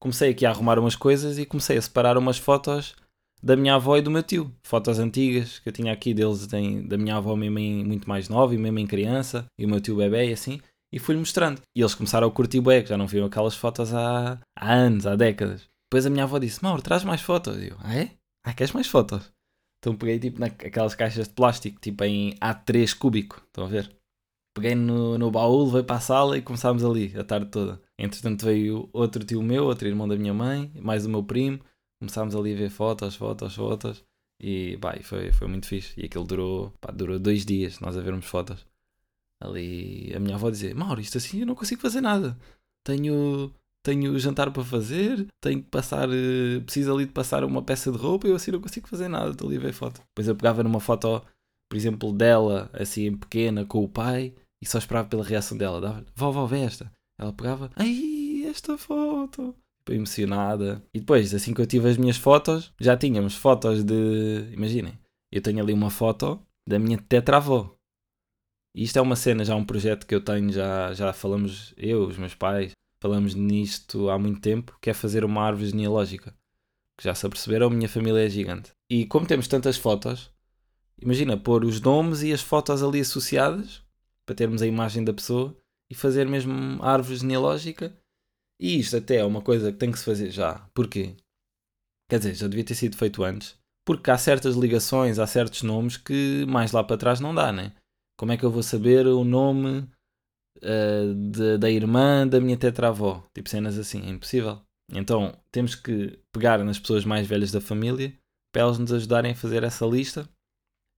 Comecei 0.00 0.30
aqui 0.30 0.44
a 0.44 0.50
arrumar 0.50 0.78
umas 0.78 0.96
coisas 0.96 1.38
e 1.38 1.46
comecei 1.46 1.76
a 1.76 1.82
separar 1.82 2.18
umas 2.18 2.36
fotos 2.36 2.96
da 3.42 3.56
minha 3.56 3.74
avó 3.74 3.96
e 3.96 4.02
do 4.02 4.10
meu 4.10 4.22
tio. 4.22 4.54
Fotos 4.62 4.98
antigas 4.98 5.58
que 5.58 5.68
eu 5.68 5.72
tinha 5.72 5.92
aqui 5.92 6.14
deles, 6.14 6.46
da 6.46 6.96
minha 6.96 7.16
avó 7.16 7.34
mesmo 7.34 7.58
em, 7.58 7.84
muito 7.84 8.08
mais 8.08 8.28
nova 8.28 8.54
e 8.54 8.58
mesmo 8.58 8.78
em 8.78 8.86
criança, 8.86 9.46
e 9.58 9.64
o 9.64 9.68
meu 9.68 9.80
tio 9.80 9.96
bebê 9.96 10.30
e 10.30 10.32
assim. 10.32 10.60
E 10.92 10.98
fui-lhe 10.98 11.18
mostrando. 11.18 11.60
E 11.74 11.80
eles 11.80 11.94
começaram 11.94 12.28
a 12.28 12.30
curtir 12.30 12.60
bué, 12.60 12.82
que 12.82 12.90
já 12.90 12.96
não 12.96 13.06
viram 13.06 13.26
aquelas 13.26 13.56
fotos 13.56 13.92
há, 13.94 14.38
há 14.56 14.72
anos, 14.72 15.06
há 15.06 15.16
décadas. 15.16 15.68
Depois 15.90 16.06
a 16.06 16.10
minha 16.10 16.24
avó 16.24 16.38
disse: 16.38 16.62
Mauro, 16.62 16.82
traz 16.82 17.02
mais 17.02 17.22
fotos. 17.22 17.56
E 17.58 17.68
eu: 17.68 17.76
Ah, 17.80 17.96
é? 17.96 18.10
Ah, 18.44 18.52
queres 18.52 18.72
mais 18.72 18.86
fotos? 18.86 19.32
Então 19.78 19.96
peguei 19.96 20.18
tipo 20.18 20.38
naquelas 20.38 20.94
caixas 20.94 21.26
de 21.26 21.34
plástico, 21.34 21.80
tipo 21.80 22.04
em 22.04 22.34
A3 22.34 22.96
cúbico. 22.96 23.42
Estão 23.46 23.64
a 23.64 23.68
ver? 23.68 23.90
Peguei 24.54 24.74
no, 24.74 25.16
no 25.16 25.30
baú, 25.30 25.64
levei 25.64 25.82
para 25.82 25.96
a 25.96 26.00
sala 26.00 26.36
e 26.36 26.42
começámos 26.42 26.84
ali 26.84 27.12
a 27.18 27.24
tarde 27.24 27.46
toda. 27.46 27.80
Entretanto 27.98 28.44
veio 28.44 28.88
outro 28.92 29.24
tio 29.24 29.42
meu, 29.42 29.64
outro 29.64 29.88
irmão 29.88 30.06
da 30.06 30.14
minha 30.14 30.34
mãe, 30.34 30.70
mais 30.76 31.06
o 31.06 31.10
meu 31.10 31.24
primo. 31.24 31.58
Começámos 32.02 32.34
ali 32.34 32.52
a 32.52 32.56
ver 32.56 32.68
fotos, 32.68 33.14
fotos, 33.14 33.54
fotos. 33.54 34.04
E 34.40 34.76
pá, 34.78 34.98
foi, 35.04 35.30
foi 35.30 35.46
muito 35.46 35.68
fixe. 35.68 35.94
E 35.96 36.06
aquilo 36.06 36.24
durou, 36.24 36.72
pá, 36.80 36.90
durou 36.90 37.16
dois 37.16 37.46
dias, 37.46 37.78
nós 37.78 37.96
a 37.96 38.00
vermos 38.00 38.26
fotos. 38.26 38.66
Ali 39.40 40.12
a 40.12 40.18
minha 40.18 40.34
avó 40.34 40.50
dizia: 40.50 40.74
Mauro, 40.74 41.00
isto 41.00 41.18
assim 41.18 41.38
eu 41.40 41.46
não 41.46 41.54
consigo 41.54 41.80
fazer 41.80 42.00
nada. 42.00 42.36
Tenho 42.84 43.54
tenho 43.84 44.18
jantar 44.18 44.50
para 44.52 44.64
fazer, 44.64 45.28
tenho 45.40 45.62
que 45.62 45.68
passar, 45.68 46.08
uh, 46.08 46.62
preciso 46.64 46.92
ali 46.92 47.06
de 47.06 47.12
passar 47.12 47.44
uma 47.44 47.62
peça 47.62 47.92
de 47.92 47.98
roupa 47.98 48.26
eu 48.26 48.34
assim 48.34 48.50
não 48.50 48.60
consigo 48.60 48.88
fazer 48.88 49.08
nada, 49.08 49.30
estou 49.30 49.46
ali 49.46 49.58
a 49.58 49.60
ver 49.60 49.72
foto. 49.72 50.00
Depois 50.08 50.26
eu 50.26 50.34
pegava 50.34 50.64
numa 50.64 50.80
foto, 50.80 51.22
por 51.70 51.76
exemplo, 51.76 52.12
dela, 52.12 52.68
assim 52.72 53.16
pequena, 53.16 53.64
com 53.64 53.84
o 53.84 53.88
pai, 53.88 54.34
e 54.60 54.66
só 54.66 54.78
esperava 54.78 55.08
pela 55.08 55.24
reação 55.24 55.56
dela. 55.56 55.80
Dava 55.80 56.04
vovó, 56.16 56.46
vê 56.46 56.62
esta. 56.62 56.92
Ela 57.16 57.32
pegava, 57.32 57.70
ai, 57.76 58.44
esta 58.46 58.76
foto. 58.76 59.54
Tipo, 59.82 59.94
emocionada. 59.94 60.80
E 60.94 61.00
depois, 61.00 61.34
assim 61.34 61.52
que 61.52 61.60
eu 61.60 61.66
tive 61.66 61.88
as 61.88 61.96
minhas 61.96 62.16
fotos, 62.16 62.72
já 62.80 62.96
tínhamos 62.96 63.34
fotos 63.34 63.82
de. 63.82 64.48
Imaginem, 64.52 64.96
eu 65.30 65.42
tenho 65.42 65.60
ali 65.60 65.72
uma 65.72 65.90
foto 65.90 66.40
da 66.66 66.78
minha 66.78 66.96
tetravó. 66.98 67.76
E 68.74 68.84
isto 68.84 68.98
é 68.98 69.02
uma 69.02 69.16
cena, 69.16 69.44
já 69.44 69.56
um 69.56 69.64
projeto 69.64 70.06
que 70.06 70.14
eu 70.14 70.20
tenho, 70.20 70.50
já, 70.50 70.94
já 70.94 71.12
falamos 71.12 71.74
eu, 71.76 72.06
os 72.06 72.16
meus 72.16 72.34
pais, 72.34 72.72
falamos 73.00 73.34
nisto 73.34 74.08
há 74.08 74.18
muito 74.18 74.40
tempo, 74.40 74.78
que 74.80 74.88
é 74.88 74.94
fazer 74.94 75.24
uma 75.24 75.42
árvore 75.42 75.68
genealógica. 75.68 76.34
Que 76.96 77.04
já 77.04 77.14
se 77.14 77.26
aperceberam, 77.26 77.68
minha 77.68 77.88
família 77.88 78.24
é 78.24 78.28
gigante. 78.28 78.70
E 78.88 79.04
como 79.06 79.26
temos 79.26 79.48
tantas 79.48 79.76
fotos, 79.76 80.30
imagina 81.00 81.36
pôr 81.36 81.64
os 81.64 81.80
nomes 81.80 82.22
e 82.22 82.32
as 82.32 82.40
fotos 82.40 82.82
ali 82.82 83.00
associadas, 83.00 83.82
para 84.24 84.36
termos 84.36 84.62
a 84.62 84.66
imagem 84.66 85.04
da 85.04 85.12
pessoa, 85.12 85.56
e 85.90 85.94
fazer 85.94 86.28
mesmo 86.28 86.82
árvore 86.82 87.16
genealógica. 87.16 87.92
E 88.62 88.78
isto 88.78 88.96
até 88.96 89.16
é 89.16 89.24
uma 89.24 89.42
coisa 89.42 89.72
que 89.72 89.78
tem 89.78 89.90
que 89.90 89.98
se 89.98 90.04
fazer 90.04 90.30
já. 90.30 90.64
Porquê? 90.72 91.16
Quer 92.08 92.18
dizer, 92.18 92.34
já 92.34 92.46
devia 92.46 92.64
ter 92.64 92.76
sido 92.76 92.96
feito 92.96 93.24
antes. 93.24 93.58
Porque 93.84 94.08
há 94.08 94.16
certas 94.16 94.54
ligações, 94.54 95.18
há 95.18 95.26
certos 95.26 95.64
nomes 95.64 95.96
que 95.96 96.46
mais 96.46 96.70
lá 96.70 96.84
para 96.84 96.96
trás 96.96 97.18
não 97.18 97.34
dá, 97.34 97.50
né? 97.50 97.72
Como 98.16 98.30
é 98.30 98.36
que 98.36 98.44
eu 98.44 98.52
vou 98.52 98.62
saber 98.62 99.04
o 99.08 99.24
nome 99.24 99.88
uh, 100.58 101.14
de, 101.32 101.58
da 101.58 101.68
irmã 101.68 102.24
da 102.24 102.40
minha 102.40 102.56
tetravó. 102.56 103.26
Tipo 103.34 103.50
cenas 103.50 103.76
assim, 103.76 104.00
é 104.06 104.10
impossível. 104.10 104.60
Então 104.92 105.36
temos 105.50 105.74
que 105.74 106.20
pegar 106.30 106.62
nas 106.62 106.78
pessoas 106.78 107.04
mais 107.04 107.26
velhas 107.26 107.50
da 107.50 107.60
família 107.60 108.14
para 108.52 108.62
elas 108.62 108.78
nos 108.78 108.92
ajudarem 108.92 109.32
a 109.32 109.36
fazer 109.36 109.64
essa 109.64 109.84
lista. 109.84 110.28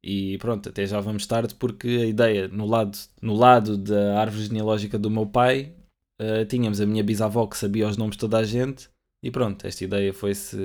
E 0.04 0.36
pronto, 0.36 0.68
até 0.68 0.84
já 0.84 1.00
vamos 1.00 1.26
tarde 1.26 1.54
porque 1.54 1.88
a 1.88 2.04
ideia 2.04 2.46
no 2.46 2.66
lado, 2.66 2.98
no 3.22 3.34
lado 3.34 3.78
da 3.78 4.20
árvore 4.20 4.44
genealógica 4.44 4.98
do 4.98 5.10
meu 5.10 5.24
pai 5.24 5.74
uh, 6.20 6.44
tínhamos 6.46 6.80
a 6.80 6.86
minha 6.86 7.04
bisavó 7.04 7.46
que 7.46 7.56
sabia 7.56 7.88
os 7.88 7.96
nomes 7.96 8.16
de 8.16 8.20
toda 8.20 8.38
a 8.38 8.44
gente 8.44 8.88
e 9.24 9.30
pronto, 9.30 9.66
esta 9.66 9.82
ideia 9.82 10.12
foi-se 10.12 10.58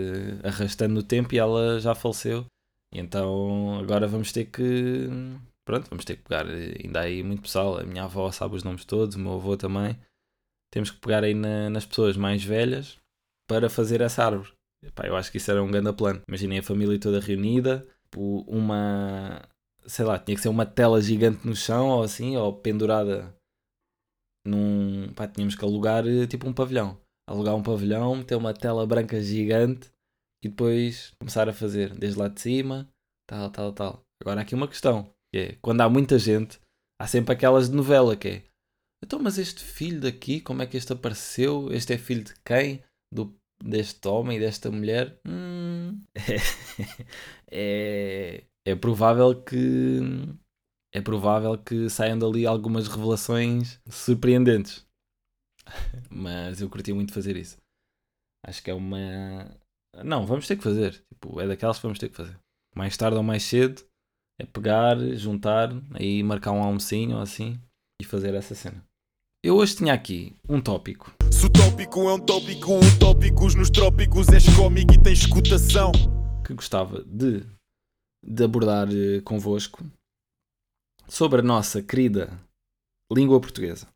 arrastando 0.44 0.96
no 0.96 1.01
tempo 1.01 1.34
e 1.34 1.38
ela 1.38 1.79
já 1.79 1.96
faleceu. 1.96 2.46
E 2.94 3.00
então 3.00 3.79
agora 3.79 4.06
vamos 4.06 4.34
ter 4.34 4.46
que. 4.48 5.08
Pronto, 5.65 5.89
vamos 5.89 6.03
ter 6.03 6.18
que 6.18 6.24
pegar. 6.24 6.46
Ainda 6.46 7.00
há 7.00 7.03
aí 7.03 7.24
muito 7.24 7.44
pessoal. 7.44 7.79
A 7.79 7.84
minha 7.86 8.03
avó 8.03 8.29
sabe 8.34 8.58
os 8.58 8.63
nomes 8.63 8.84
todos, 8.84 9.15
o 9.15 9.20
meu 9.20 9.36
avô 9.36 9.56
também. 9.56 9.98
Temos 10.74 10.91
que 10.91 11.00
pegar 11.00 11.24
aí 11.24 11.34
na, 11.34 11.70
nas 11.70 11.86
pessoas 11.86 12.18
mais 12.18 12.44
velhas 12.44 12.98
para 13.48 13.70
fazer 13.70 14.01
essa 14.01 14.25
árvore. 14.25 14.51
Epá, 14.84 15.08
eu 15.08 15.15
acho 15.15 15.32
que 15.32 15.38
isso 15.38 15.50
era 15.50 15.63
um 15.63 15.72
grande 15.72 15.94
plano. 15.94 16.22
Imaginem 16.27 16.60
a 16.60 16.63
família 16.63 17.00
toda 17.00 17.22
reunida, 17.22 17.88
uma. 18.18 19.41
Sei 19.86 20.03
lá, 20.03 20.20
tinha 20.20 20.36
que 20.36 20.41
ser 20.41 20.50
uma 20.50 20.65
tela 20.65 21.01
gigante 21.01 21.48
no 21.48 21.56
chão 21.56 21.88
ou 21.88 22.03
assim, 22.03 22.36
ou 22.36 22.53
pendurada 22.53 23.34
num. 24.46 25.12
Pá, 25.13 25.27
tínhamos 25.27 25.55
que 25.55 25.63
alugar 25.63 26.03
tipo 26.27 26.48
um 26.48 26.53
pavilhão 26.53 26.98
alugar 27.29 27.55
um 27.55 27.62
pavilhão, 27.62 28.24
ter 28.24 28.36
uma 28.36 28.53
tela 28.53 28.86
branca 28.88 29.22
gigante 29.22 29.91
e 30.43 30.50
depois 30.50 31.12
começar 31.19 31.48
a 31.48 31.53
fazer 31.53 31.93
desde 31.93 32.17
lá 32.17 32.27
de 32.27 32.41
cima, 32.41 32.91
tal, 33.27 33.51
tal, 33.51 33.72
tal. 33.72 34.05
Agora 34.22 34.41
aqui 34.41 34.55
uma 34.55 34.67
questão, 34.67 35.13
que 35.31 35.39
é, 35.39 35.58
quando 35.62 35.81
há 35.81 35.89
muita 35.89 36.17
gente, 36.17 36.60
há 37.00 37.05
sempre 37.05 37.34
aquelas 37.34 37.69
de 37.69 37.75
novela, 37.75 38.15
que 38.15 38.27
é, 38.27 38.43
então 39.03 39.19
mas 39.19 39.38
este 39.38 39.63
filho 39.63 40.01
daqui, 40.01 40.41
como 40.41 40.63
é 40.63 40.65
que 40.65 40.75
este 40.75 40.91
apareceu? 40.91 41.72
Este 41.72 41.93
é 41.93 41.98
filho 41.98 42.24
de 42.24 42.34
quem? 42.43 42.84
Do, 43.13 43.36
deste 43.63 44.08
homem 44.08 44.39
desta 44.39 44.72
mulher? 44.72 45.19
Hum, 45.27 46.01
é, 47.51 48.43
é 48.65 48.75
provável 48.75 49.36
que... 49.43 50.00
É 50.93 51.01
provável 51.01 51.58
que 51.58 51.89
saiam 51.89 52.17
dali 52.17 52.46
algumas 52.46 52.88
revelações 52.88 53.79
surpreendentes. 53.89 54.86
Mas 56.10 56.62
eu 56.62 56.69
curti 56.69 56.91
muito 56.93 57.13
fazer 57.13 57.38
isso. 57.38 57.58
Acho 58.46 58.63
que 58.63 58.72
é 58.72 58.74
uma. 58.74 59.55
Não, 60.03 60.25
vamos 60.25 60.48
ter 60.48 60.55
que 60.55 60.63
fazer. 60.63 60.93
Tipo, 61.13 61.39
é 61.39 61.48
daquelas 61.48 61.77
que 61.77 61.84
vamos 61.84 62.00
ter 62.00 62.10
que 62.10 62.15
fazer. 62.15 62.38
Mais 62.75 62.96
tarde 62.96 63.17
ou 63.17 63.24
mais 63.24 63.43
cedo 63.43 63.84
é 64.39 64.46
pegar, 64.46 64.98
juntar, 65.15 65.69
aí 65.93 66.24
marcar 66.24 66.53
um 66.53 66.63
almocinho 66.63 67.17
ou 67.17 67.22
assim 67.22 67.60
e 68.01 68.05
fazer 68.05 68.34
essa 68.34 68.55
cena. 68.55 68.84
Eu 69.43 69.55
hoje 69.55 69.75
tinha 69.75 69.93
aqui 69.93 70.36
um 70.48 70.62
tópico. 70.62 71.13
Se 71.31 71.46
o 71.46 71.50
tópico 71.50 72.10
é 72.10 72.13
um 72.13 72.19
tópico, 72.19 72.72
tópicos 73.00 73.55
nos 73.55 73.69
trópicos 73.69 74.29
és 74.29 74.46
cómico 74.55 74.93
e 74.93 75.01
tens 75.01 75.19
escutação. 75.19 75.91
Que 76.46 76.53
gostava 76.53 77.03
de, 77.03 77.46
de 78.25 78.43
abordar 78.43 78.88
eh, 78.91 79.22
convosco 79.22 79.84
sobre 81.10 81.39
a 81.39 81.44
nossa 81.44 81.82
querida 81.82 82.30
língua 83.12 83.42
portuguesa. 83.42 83.88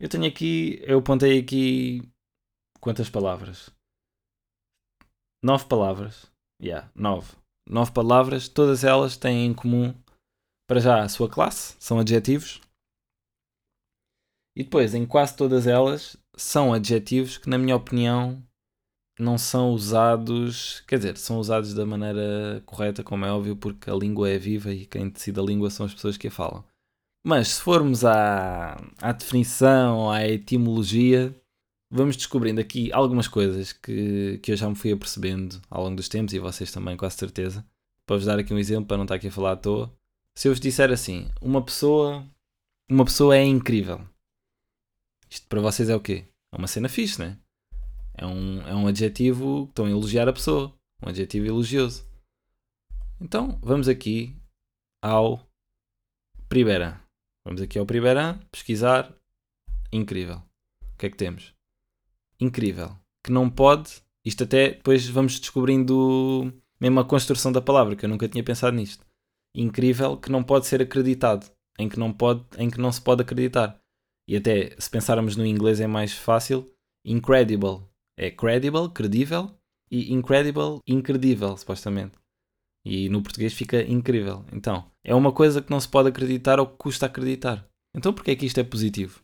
Eu 0.00 0.08
tenho 0.08 0.26
aqui, 0.26 0.80
eu 0.82 0.98
apontei 1.00 1.38
aqui 1.38 2.02
quantas 2.80 3.10
palavras? 3.10 3.70
Nove 5.42 5.66
palavras. 5.66 6.30
Yeah, 6.62 6.90
nove. 6.94 7.36
Nove 7.68 7.92
palavras, 7.92 8.48
todas 8.48 8.84
elas 8.84 9.16
têm 9.16 9.46
em 9.46 9.54
comum, 9.54 9.94
para 10.68 10.80
já, 10.80 11.02
a 11.02 11.08
sua 11.08 11.28
classe, 11.28 11.76
são 11.80 11.98
adjetivos. 11.98 12.60
E 14.56 14.62
depois, 14.62 14.94
em 14.94 15.04
quase 15.04 15.36
todas 15.36 15.66
elas, 15.66 16.16
são 16.36 16.72
adjetivos 16.72 17.36
que, 17.36 17.48
na 17.48 17.58
minha 17.58 17.76
opinião, 17.76 18.42
não 19.18 19.38
são 19.38 19.70
usados, 19.70 20.82
quer 20.86 20.96
dizer, 20.96 21.16
são 21.16 21.38
usados 21.38 21.72
da 21.74 21.86
maneira 21.86 22.62
correta, 22.66 23.02
como 23.02 23.24
é 23.24 23.32
óbvio, 23.32 23.56
porque 23.56 23.88
a 23.90 23.94
língua 23.94 24.28
é 24.28 24.38
viva 24.38 24.72
e 24.72 24.86
quem 24.86 25.08
decide 25.08 25.38
a 25.38 25.42
língua 25.42 25.70
são 25.70 25.86
as 25.86 25.94
pessoas 25.94 26.16
que 26.16 26.28
a 26.28 26.30
falam. 26.30 26.64
Mas 27.22 27.48
se 27.48 27.60
formos 27.62 28.04
à, 28.04 28.76
à 29.00 29.12
definição, 29.12 30.10
à 30.10 30.26
etimologia, 30.28 31.34
vamos 31.90 32.16
descobrindo 32.16 32.60
aqui 32.60 32.92
algumas 32.92 33.28
coisas 33.28 33.72
que, 33.72 34.38
que 34.42 34.52
eu 34.52 34.56
já 34.56 34.68
me 34.68 34.74
fui 34.74 34.92
apercebendo 34.92 35.60
ao 35.70 35.84
longo 35.84 35.96
dos 35.96 36.08
tempos 36.08 36.34
e 36.34 36.38
vocês 36.38 36.70
também, 36.70 36.96
com 36.96 37.08
certeza. 37.08 37.64
Para 38.04 38.16
vos 38.16 38.26
dar 38.26 38.38
aqui 38.38 38.52
um 38.52 38.58
exemplo, 38.58 38.86
para 38.86 38.96
não 38.96 39.04
estar 39.04 39.14
aqui 39.14 39.28
a 39.28 39.32
falar 39.32 39.52
à 39.52 39.56
toa. 39.56 39.90
Se 40.34 40.48
eu 40.48 40.52
vos 40.52 40.60
disser 40.60 40.90
assim, 40.90 41.28
uma 41.40 41.62
pessoa, 41.62 42.26
uma 42.90 43.04
pessoa 43.04 43.36
é 43.36 43.44
incrível. 43.44 44.00
Isto 45.30 45.46
para 45.48 45.60
vocês 45.60 45.88
é 45.88 45.96
o 45.96 46.00
quê? 46.00 46.24
É 46.52 46.56
uma 46.56 46.66
cena 46.66 46.88
fixe, 46.88 47.18
né? 47.20 47.38
É 47.38 47.43
um, 48.22 48.60
é 48.62 48.74
um 48.74 48.86
adjetivo 48.86 49.66
que 49.66 49.72
estão 49.72 49.86
a 49.86 49.90
elogiar 49.90 50.28
a 50.28 50.32
pessoa. 50.32 50.72
Um 51.02 51.08
adjetivo 51.08 51.46
elogioso. 51.46 52.06
Então, 53.20 53.58
vamos 53.62 53.88
aqui 53.88 54.36
ao 55.02 55.40
primeira. 56.48 57.00
Vamos 57.44 57.60
aqui 57.60 57.78
ao 57.78 57.86
primeiro 57.86 58.20
pesquisar. 58.50 59.12
Incrível. 59.92 60.42
O 60.92 60.96
que 60.98 61.06
é 61.06 61.10
que 61.10 61.16
temos? 61.16 61.54
Incrível. 62.40 62.96
Que 63.24 63.32
não 63.32 63.50
pode. 63.50 64.02
Isto 64.24 64.44
até 64.44 64.70
depois 64.70 65.06
vamos 65.08 65.38
descobrindo 65.38 66.52
mesmo 66.80 67.00
a 67.00 67.04
construção 67.04 67.52
da 67.52 67.60
palavra, 67.60 67.96
que 67.96 68.04
eu 68.04 68.08
nunca 68.08 68.28
tinha 68.28 68.44
pensado 68.44 68.76
nisto. 68.76 69.04
Incrível 69.54 70.16
que 70.16 70.30
não 70.30 70.42
pode 70.42 70.66
ser 70.66 70.82
acreditado. 70.82 71.50
Em 71.78 71.88
que 71.88 71.98
não, 71.98 72.12
pode, 72.12 72.44
em 72.56 72.70
que 72.70 72.80
não 72.80 72.92
se 72.92 73.00
pode 73.00 73.22
acreditar. 73.22 73.80
E 74.28 74.36
até 74.36 74.76
se 74.78 74.88
pensarmos 74.88 75.36
no 75.36 75.44
inglês 75.44 75.80
é 75.80 75.86
mais 75.86 76.12
fácil. 76.12 76.70
Incredible 77.04 77.82
é 78.16 78.30
credible, 78.30 78.90
credível. 78.90 79.50
E 79.90 80.12
incredible, 80.12 80.80
incredível, 80.86 81.56
supostamente. 81.56 82.18
E 82.84 83.08
no 83.08 83.22
português 83.22 83.54
fica 83.54 83.82
incrível. 83.82 84.44
Então, 84.52 84.90
é 85.04 85.14
uma 85.14 85.32
coisa 85.32 85.62
que 85.62 85.70
não 85.70 85.78
se 85.78 85.88
pode 85.88 86.08
acreditar 86.08 86.58
ou 86.58 86.66
que 86.66 86.76
custa 86.76 87.06
acreditar. 87.06 87.66
Então, 87.94 88.12
porquê 88.12 88.32
é 88.32 88.36
que 88.36 88.46
isto 88.46 88.58
é 88.58 88.64
positivo? 88.64 89.22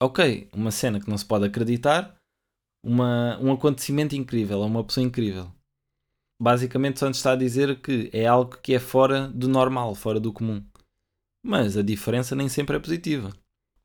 Ok, 0.00 0.48
uma 0.52 0.70
cena 0.70 1.00
que 1.00 1.08
não 1.08 1.18
se 1.18 1.24
pode 1.24 1.46
acreditar, 1.46 2.16
uma, 2.84 3.38
um 3.40 3.52
acontecimento 3.52 4.14
incrível, 4.14 4.60
uma 4.60 4.84
pessoa 4.84 5.04
incrível. 5.04 5.50
Basicamente, 6.40 6.98
só 6.98 7.08
nos 7.08 7.16
está 7.16 7.32
a 7.32 7.36
dizer 7.36 7.80
que 7.80 8.10
é 8.12 8.26
algo 8.26 8.58
que 8.58 8.74
é 8.74 8.78
fora 8.78 9.28
do 9.28 9.48
normal, 9.48 9.94
fora 9.94 10.20
do 10.20 10.32
comum. 10.32 10.62
Mas 11.42 11.76
a 11.76 11.82
diferença 11.82 12.36
nem 12.36 12.48
sempre 12.48 12.76
é 12.76 12.80
positiva, 12.80 13.32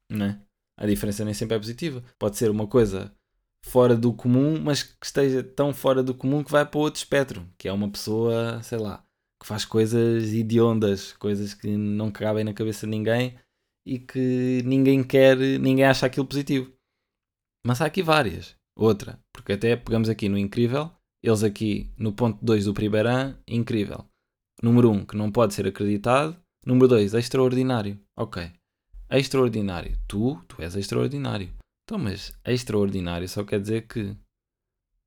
né? 0.09 0.41
A 0.77 0.85
diferença 0.85 1.23
nem 1.23 1.33
sempre 1.33 1.55
é 1.55 1.59
positiva. 1.59 2.03
Pode 2.19 2.37
ser 2.37 2.49
uma 2.49 2.67
coisa 2.67 3.15
fora 3.63 3.95
do 3.95 4.13
comum, 4.13 4.59
mas 4.59 4.83
que 4.83 5.05
esteja 5.05 5.43
tão 5.43 5.73
fora 5.73 6.01
do 6.03 6.13
comum 6.13 6.43
que 6.43 6.51
vai 6.51 6.65
para 6.65 6.79
outro 6.79 6.99
espectro, 6.99 7.47
que 7.57 7.67
é 7.67 7.73
uma 7.73 7.89
pessoa, 7.89 8.61
sei 8.63 8.77
lá, 8.77 9.03
que 9.41 9.47
faz 9.47 9.65
coisas 9.65 10.33
idiondas, 10.33 11.13
coisas 11.13 11.53
que 11.53 11.67
não 11.67 12.11
cabem 12.11 12.43
na 12.43 12.53
cabeça 12.53 12.85
de 12.85 12.91
ninguém 12.91 13.37
e 13.85 13.99
que 13.99 14.61
ninguém 14.65 15.03
quer, 15.03 15.37
ninguém 15.37 15.85
acha 15.85 16.05
aquilo 16.05 16.25
positivo. 16.25 16.71
Mas 17.65 17.81
há 17.81 17.85
aqui 17.85 18.01
várias. 18.01 18.55
Outra, 18.75 19.19
porque 19.33 19.53
até 19.53 19.75
pegamos 19.75 20.09
aqui 20.09 20.29
no 20.29 20.37
incrível, 20.37 20.91
eles 21.23 21.43
aqui 21.43 21.91
no 21.97 22.13
ponto 22.13 22.43
2 22.43 22.65
do 22.65 22.73
primeiro 22.73 23.09
ano, 23.09 23.37
incrível. 23.47 24.05
Número 24.61 24.91
1, 24.91 24.93
um, 24.93 25.05
que 25.05 25.15
não 25.15 25.31
pode 25.31 25.53
ser 25.53 25.67
acreditado. 25.67 26.37
Número 26.65 26.87
2, 26.87 27.13
extraordinário. 27.15 27.99
Ok. 28.17 28.51
Extraordinário. 29.09 29.97
Tu, 30.07 30.39
tu 30.47 30.61
és 30.61 30.75
extraordinário. 30.75 31.51
Então, 31.83 31.97
mas 31.97 32.31
extraordinário 32.45 33.27
só 33.27 33.43
quer 33.43 33.59
dizer 33.59 33.87
que 33.87 34.15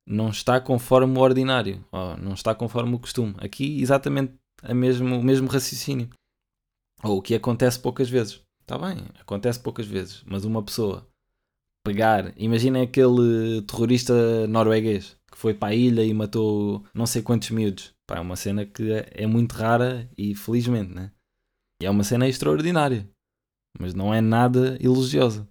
não 0.07 0.29
está 0.29 0.61
conforme 0.61 1.17
o 1.17 1.21
ordinário, 1.21 1.83
ou 1.91 2.17
não 2.17 2.33
está 2.33 2.53
conforme 2.53 2.95
o 2.95 2.99
costume. 2.99 3.35
Aqui, 3.39 3.81
exatamente 3.81 4.33
a 4.61 4.73
mesmo, 4.73 5.19
o 5.19 5.23
mesmo 5.23 5.47
raciocínio. 5.47 6.09
Ou 7.03 7.17
o 7.17 7.21
que 7.21 7.35
acontece 7.35 7.79
poucas 7.79 8.09
vezes. 8.09 8.41
Está 8.61 8.77
bem, 8.77 8.97
acontece 9.19 9.59
poucas 9.59 9.85
vezes, 9.85 10.23
mas 10.25 10.43
uma 10.43 10.63
pessoa 10.63 11.07
pegar. 11.85 12.33
Imagina 12.35 12.81
aquele 12.81 13.61
terrorista 13.61 14.47
norueguês 14.47 15.15
que 15.31 15.37
foi 15.37 15.53
para 15.53 15.69
a 15.69 15.75
ilha 15.75 16.03
e 16.03 16.13
matou 16.13 16.83
não 16.93 17.05
sei 17.05 17.21
quantos 17.21 17.51
miúdos. 17.51 17.93
Pá, 18.07 18.17
é 18.17 18.19
uma 18.19 18.35
cena 18.35 18.65
que 18.65 18.91
é 19.11 19.27
muito 19.27 19.53
rara 19.53 20.09
e 20.17 20.33
felizmente, 20.35 20.93
né? 20.93 21.11
E 21.81 21.85
é 21.85 21.89
uma 21.89 22.03
cena 22.03 22.27
extraordinária, 22.27 23.07
mas 23.79 23.93
não 23.93 24.13
é 24.13 24.21
nada 24.21 24.77
elogiosa. 24.81 25.47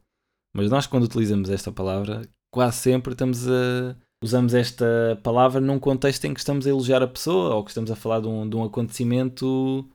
Mas 0.55 0.71
nós, 0.71 0.87
quando 0.87 1.05
utilizamos 1.05 1.51
esta 1.51 1.73
palavra, 1.73 2.23
quase 2.51 2.77
sempre 2.79 3.13
estamos 3.13 3.49
a. 3.49 3.97
Usamos 4.23 4.55
esta 4.55 5.21
palavra 5.23 5.61
num 5.61 5.79
contexto 5.79 6.25
em 6.25 6.33
que 6.33 6.41
estamos 6.41 6.67
a 6.67 6.71
elogiar 6.71 7.03
a 7.03 7.09
pessoa 7.09 7.57
ou 7.57 7.65
que 7.65 7.71
estamos 7.71 7.91
a 7.91 7.97
falar 7.97 8.21
de 8.21 8.29
um, 8.29 8.49
de 8.49 8.57
um 8.57 8.65
acontecimento 8.65 9.87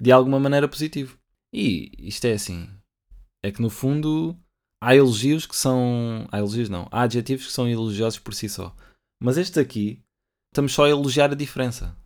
de 0.00 0.10
alguma 0.10 0.40
maneira 0.40 0.66
positivo. 0.66 1.18
E 1.52 1.90
isto 1.98 2.24
é 2.24 2.32
assim: 2.32 2.68
é 3.42 3.52
que 3.52 3.60
no 3.60 3.68
fundo 3.68 4.34
há 4.80 4.94
elogios 4.94 5.46
que 5.46 5.56
são. 5.56 6.26
Há 6.30 6.38
elogios 6.38 6.68
não, 6.70 6.88
há 6.90 7.02
adjetivos 7.02 7.46
que 7.46 7.52
são 7.52 7.68
elogiosos 7.68 8.18
por 8.18 8.34
si 8.34 8.48
só. 8.48 8.74
Mas 9.22 9.36
este 9.36 9.60
aqui, 9.60 10.02
estamos 10.50 10.72
só 10.72 10.84
a 10.84 10.90
elogiar 10.90 11.30
a 11.32 11.36
diferença. 11.36 11.96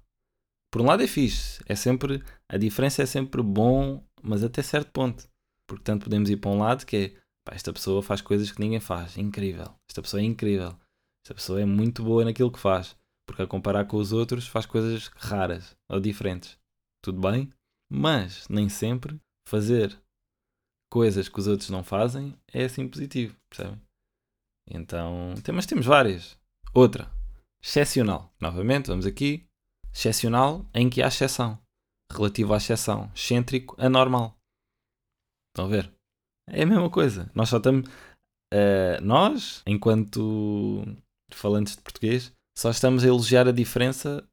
Por 0.70 0.82
um 0.82 0.86
lado 0.86 1.02
é 1.02 1.06
fixe, 1.06 1.62
é 1.66 1.74
sempre. 1.74 2.22
A 2.48 2.56
diferença 2.56 3.02
é 3.02 3.06
sempre 3.06 3.42
bom, 3.42 4.02
mas 4.22 4.42
até 4.42 4.62
certo 4.62 4.90
ponto. 4.90 5.28
Porque 5.66 5.84
tanto 5.84 6.04
podemos 6.04 6.28
ir 6.30 6.36
para 6.36 6.50
um 6.50 6.58
lado 6.58 6.86
que 6.86 6.96
é 6.96 7.27
Pá, 7.48 7.54
esta 7.54 7.72
pessoa 7.72 8.02
faz 8.02 8.20
coisas 8.20 8.52
que 8.52 8.60
ninguém 8.60 8.78
faz. 8.78 9.16
Incrível. 9.16 9.74
Esta 9.88 10.02
pessoa 10.02 10.20
é 10.20 10.24
incrível. 10.24 10.78
Esta 11.24 11.34
pessoa 11.34 11.60
é 11.60 11.64
muito 11.64 12.04
boa 12.04 12.22
naquilo 12.24 12.52
que 12.52 12.58
faz. 12.58 12.94
Porque 13.26 13.42
a 13.42 13.46
comparar 13.46 13.86
com 13.86 13.96
os 13.96 14.12
outros 14.12 14.46
faz 14.46 14.66
coisas 14.66 15.08
raras 15.16 15.74
ou 15.88 15.98
diferentes. 15.98 16.58
Tudo 17.02 17.20
bem? 17.20 17.50
Mas 17.90 18.46
nem 18.48 18.68
sempre 18.68 19.18
fazer 19.48 19.98
coisas 20.92 21.28
que 21.28 21.40
os 21.40 21.46
outros 21.46 21.70
não 21.70 21.82
fazem 21.82 22.38
é 22.52 22.64
assim 22.64 22.86
positivo, 22.86 23.34
percebem? 23.48 23.80
Então, 24.70 25.34
mas 25.54 25.64
temos 25.64 25.86
várias. 25.86 26.38
Outra, 26.74 27.10
excepcional. 27.62 28.30
Novamente, 28.38 28.88
vamos 28.88 29.06
aqui. 29.06 29.46
Excepcional 29.94 30.66
em 30.74 30.90
que 30.90 31.02
há 31.02 31.08
exceção. 31.08 31.58
Relativo 32.12 32.52
à 32.52 32.58
exceção. 32.58 33.10
Excêntrico, 33.14 33.74
anormal. 33.78 34.36
Estão 35.50 35.64
a 35.64 35.68
ver? 35.68 35.97
É 36.50 36.62
a 36.62 36.66
mesma 36.66 36.90
coisa. 36.90 37.30
Nós 37.34 37.48
só 37.48 37.58
estamos. 37.58 37.88
Uh, 38.52 39.02
nós, 39.02 39.62
enquanto 39.66 40.82
falantes 41.30 41.76
de 41.76 41.82
português, 41.82 42.32
só 42.56 42.70
estamos 42.70 43.04
a 43.04 43.08
elogiar 43.08 43.46
a 43.46 43.52
diferença, 43.52 44.26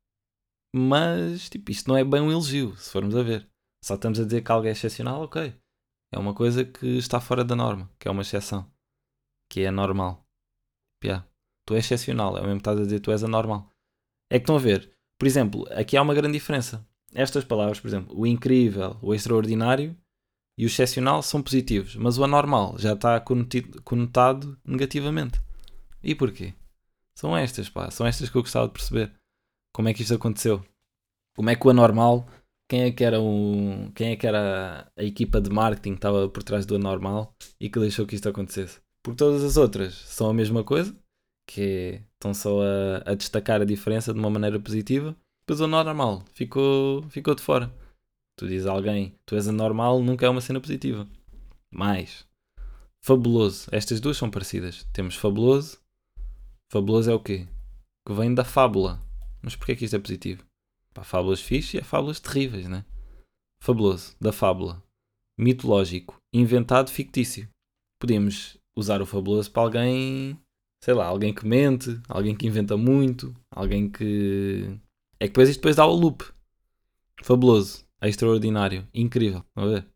mas 0.74 1.50
tipo, 1.50 1.72
isto 1.72 1.88
não 1.88 1.98
é 1.98 2.04
bem 2.04 2.22
um 2.22 2.32
elogio, 2.32 2.76
se 2.78 2.90
formos 2.90 3.16
a 3.16 3.24
ver. 3.24 3.48
Só 3.84 3.96
estamos 3.96 4.20
a 4.20 4.24
dizer 4.24 4.42
que 4.42 4.52
algo 4.52 4.68
é 4.68 4.72
excepcional, 4.72 5.22
ok. 5.22 5.54
É 6.14 6.18
uma 6.18 6.34
coisa 6.34 6.64
que 6.64 6.98
está 6.98 7.20
fora 7.20 7.44
da 7.44 7.56
norma, 7.56 7.90
que 8.00 8.08
é 8.08 8.12
uma 8.12 8.22
exceção, 8.22 8.72
que 9.50 9.62
é 9.62 9.72
normal. 9.72 10.26
Yeah. 11.04 11.28
Tu 11.68 11.76
és 11.76 11.86
excepcional, 11.86 12.38
é 12.38 12.42
o 12.42 12.44
mesmo 12.44 12.58
que 12.58 12.62
estás 12.62 12.80
a 12.80 12.84
dizer, 12.84 13.00
tu 13.00 13.12
és 13.12 13.24
anormal. 13.24 13.70
É 14.32 14.40
que 14.40 14.44
estão 14.44 14.56
a 14.56 14.60
ver, 14.60 14.92
por 15.20 15.28
exemplo, 15.28 15.68
aqui 15.72 15.98
há 15.98 16.02
uma 16.02 16.14
grande 16.14 16.34
diferença. 16.34 16.88
Estas 17.14 17.44
palavras, 17.44 17.80
por 17.80 17.88
exemplo, 17.88 18.18
o 18.18 18.26
incrível, 18.26 18.98
o 19.02 19.14
extraordinário, 19.14 19.96
e 20.58 20.66
o 20.66 20.68
excepcional 20.68 21.22
são 21.22 21.42
positivos, 21.42 21.96
mas 21.96 22.18
o 22.18 22.24
anormal 22.24 22.76
já 22.78 22.94
está 22.94 23.22
conotado 23.84 24.58
negativamente. 24.66 25.42
E 26.02 26.16
porquê? 26.16 26.54
São 27.18 27.36
estas, 27.36 27.70
pá, 27.70 27.90
são 27.92 28.06
estas 28.06 28.30
que 28.30 28.38
eu 28.38 28.42
gostava 28.42 28.68
de 28.68 28.74
perceber. 28.74 29.14
Como 29.74 29.90
é 29.90 29.94
que 29.94 30.02
isto 30.02 30.14
aconteceu? 30.14 30.64
Como 31.36 31.50
é 31.50 31.56
que 31.56 31.68
o 31.68 31.70
anormal, 31.70 32.26
quem 32.70 32.84
é 32.84 32.92
que 32.92 33.04
era, 33.04 33.20
um, 33.20 33.92
quem 33.92 34.12
é 34.12 34.16
que 34.16 34.26
era 34.26 34.90
a 34.98 35.04
equipa 35.04 35.42
de 35.42 35.50
marketing 35.50 35.92
que 35.92 35.98
estava 35.98 36.30
por 36.30 36.44
trás 36.44 36.66
do 36.66 36.76
anormal 36.76 37.36
e 37.60 37.70
que 37.70 37.80
deixou 37.80 38.06
que 38.06 38.16
isto 38.16 38.30
acontecesse? 38.30 38.80
Porque 39.04 39.18
todas 39.18 39.44
as 39.44 39.58
outras 39.58 39.94
são 39.94 40.30
a 40.30 40.34
mesma 40.34 40.64
coisa, 40.64 40.96
que 41.48 41.62
é, 41.62 42.02
estão 42.14 42.34
só 42.34 42.62
a, 42.62 43.12
a 43.12 43.16
destacar 43.16 43.62
a 43.62 43.66
diferença 43.66 44.14
de 44.14 44.20
uma 44.20 44.30
maneira 44.30 44.60
positiva, 44.60 45.16
depois 45.42 45.62
o 45.62 45.66
anormal 45.66 46.24
ficou, 46.34 47.04
ficou 47.10 47.36
de 47.36 47.42
fora. 47.42 47.72
Tu 48.38 48.48
dizes 48.48 48.68
a 48.68 48.72
alguém, 48.72 49.18
tu 49.26 49.36
és 49.36 49.48
anormal, 49.48 50.02
nunca 50.02 50.26
é 50.26 50.30
uma 50.30 50.42
cena 50.42 50.60
positiva. 50.60 51.08
Mais. 51.72 52.28
Fabuloso. 53.02 53.70
Estas 53.72 54.02
duas 54.02 54.18
são 54.18 54.30
parecidas. 54.30 54.86
Temos 54.92 55.16
fabuloso. 55.16 55.80
Fabuloso 56.70 57.10
é 57.10 57.14
o 57.14 57.20
quê? 57.20 57.48
Que 58.06 58.14
vem 58.14 58.34
da 58.34 58.44
fábula. 58.44 59.02
Mas 59.42 59.56
porquê 59.56 59.76
que 59.76 59.86
isto 59.86 59.96
é 59.96 60.00
positivo? 60.00 60.44
Pá, 60.94 61.04
fábulas 61.04 61.40
fixe 61.40 61.78
e 61.78 61.80
há 61.80 61.84
fábulas 61.84 62.20
terríveis, 62.20 62.68
né? 62.68 62.84
Fabuloso. 63.62 64.16
Da 64.20 64.34
fábula. 64.34 64.84
Mitológico. 65.38 66.18
Inventado 66.34 66.92
fictício. 66.92 67.48
Podemos 68.00 68.58
usar 68.76 69.02
o 69.02 69.06
fabuloso 69.06 69.50
para 69.50 69.64
alguém, 69.64 70.38
sei 70.84 70.94
lá, 70.94 71.06
alguém 71.06 71.34
que 71.34 71.46
mente, 71.46 72.02
alguém 72.10 72.36
que 72.36 72.48
inventa 72.48 72.76
muito, 72.76 73.34
alguém 73.50 73.90
que. 73.90 74.78
É 75.20 75.26
que 75.26 75.30
depois 75.30 75.48
isto 75.48 75.60
depois 75.60 75.78
dá 75.78 75.86
o 75.86 75.94
loop. 75.94 76.22
Fabuloso 77.24 77.85
é 77.85 77.85
extraordinário, 78.08 78.88
incrível. 78.94 79.44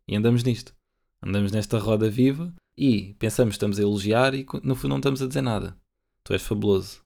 E 0.08 0.16
andamos 0.16 0.42
nisto. 0.42 0.74
Andamos 1.22 1.52
nesta 1.52 1.78
roda 1.78 2.08
viva 2.08 2.52
e 2.76 3.14
pensamos 3.14 3.52
que 3.52 3.56
estamos 3.56 3.78
a 3.78 3.82
elogiar 3.82 4.34
e 4.34 4.46
no 4.62 4.74
fundo 4.74 4.90
não 4.90 4.96
estamos 4.96 5.20
a 5.20 5.26
dizer 5.26 5.42
nada. 5.42 5.76
Tu 6.24 6.32
és 6.32 6.42
fabuloso. 6.42 7.04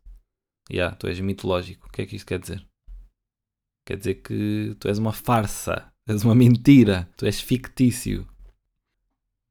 Yeah, 0.70 0.94
tu 0.96 1.06
és 1.06 1.18
mitológico. 1.20 1.88
O 1.88 1.90
que 1.90 2.02
é 2.02 2.06
que 2.06 2.16
isso 2.16 2.24
quer 2.24 2.38
dizer? 2.38 2.64
Quer 3.86 3.96
dizer 3.96 4.14
que 4.14 4.76
tu 4.78 4.88
és 4.88 4.98
uma 4.98 5.12
farsa. 5.12 5.92
És 6.06 6.22
uma 6.22 6.34
mentira. 6.34 7.10
Tu 7.16 7.26
és 7.26 7.40
fictício. 7.40 8.26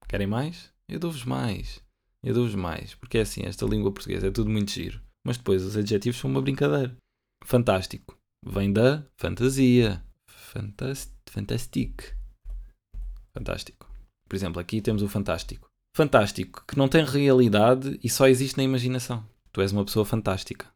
Querem 0.07 0.27
mais? 0.27 0.73
Eu 0.87 0.99
dou-vos 0.99 1.25
mais. 1.25 1.83
Eu 2.23 2.33
dou-vos 2.33 2.55
mais. 2.55 2.95
Porque 2.95 3.17
é 3.17 3.21
assim, 3.21 3.41
esta 3.43 3.65
língua 3.65 3.91
portuguesa 3.91 4.27
é 4.27 4.31
tudo 4.31 4.49
muito 4.49 4.71
giro. 4.71 5.01
Mas 5.25 5.37
depois 5.37 5.63
os 5.63 5.75
adjetivos 5.75 6.19
são 6.19 6.29
uma 6.29 6.41
brincadeira. 6.41 6.95
Fantástico. 7.43 8.17
Vem 8.45 8.71
da 8.71 9.05
fantasia. 9.17 10.03
Fantástico 10.27 11.12
Fantastic. 11.33 12.15
Fantástico. 13.33 13.91
Por 14.29 14.35
exemplo, 14.35 14.61
aqui 14.61 14.79
temos 14.79 15.01
o 15.01 15.09
fantástico. 15.09 15.67
Fantástico, 15.97 16.63
que 16.67 16.77
não 16.77 16.87
tem 16.87 17.03
realidade 17.03 17.99
e 18.03 18.07
só 18.07 18.27
existe 18.27 18.55
na 18.55 18.63
imaginação. 18.63 19.27
Tu 19.51 19.59
és 19.61 19.71
uma 19.71 19.83
pessoa 19.83 20.05
fantástica. 20.05 20.71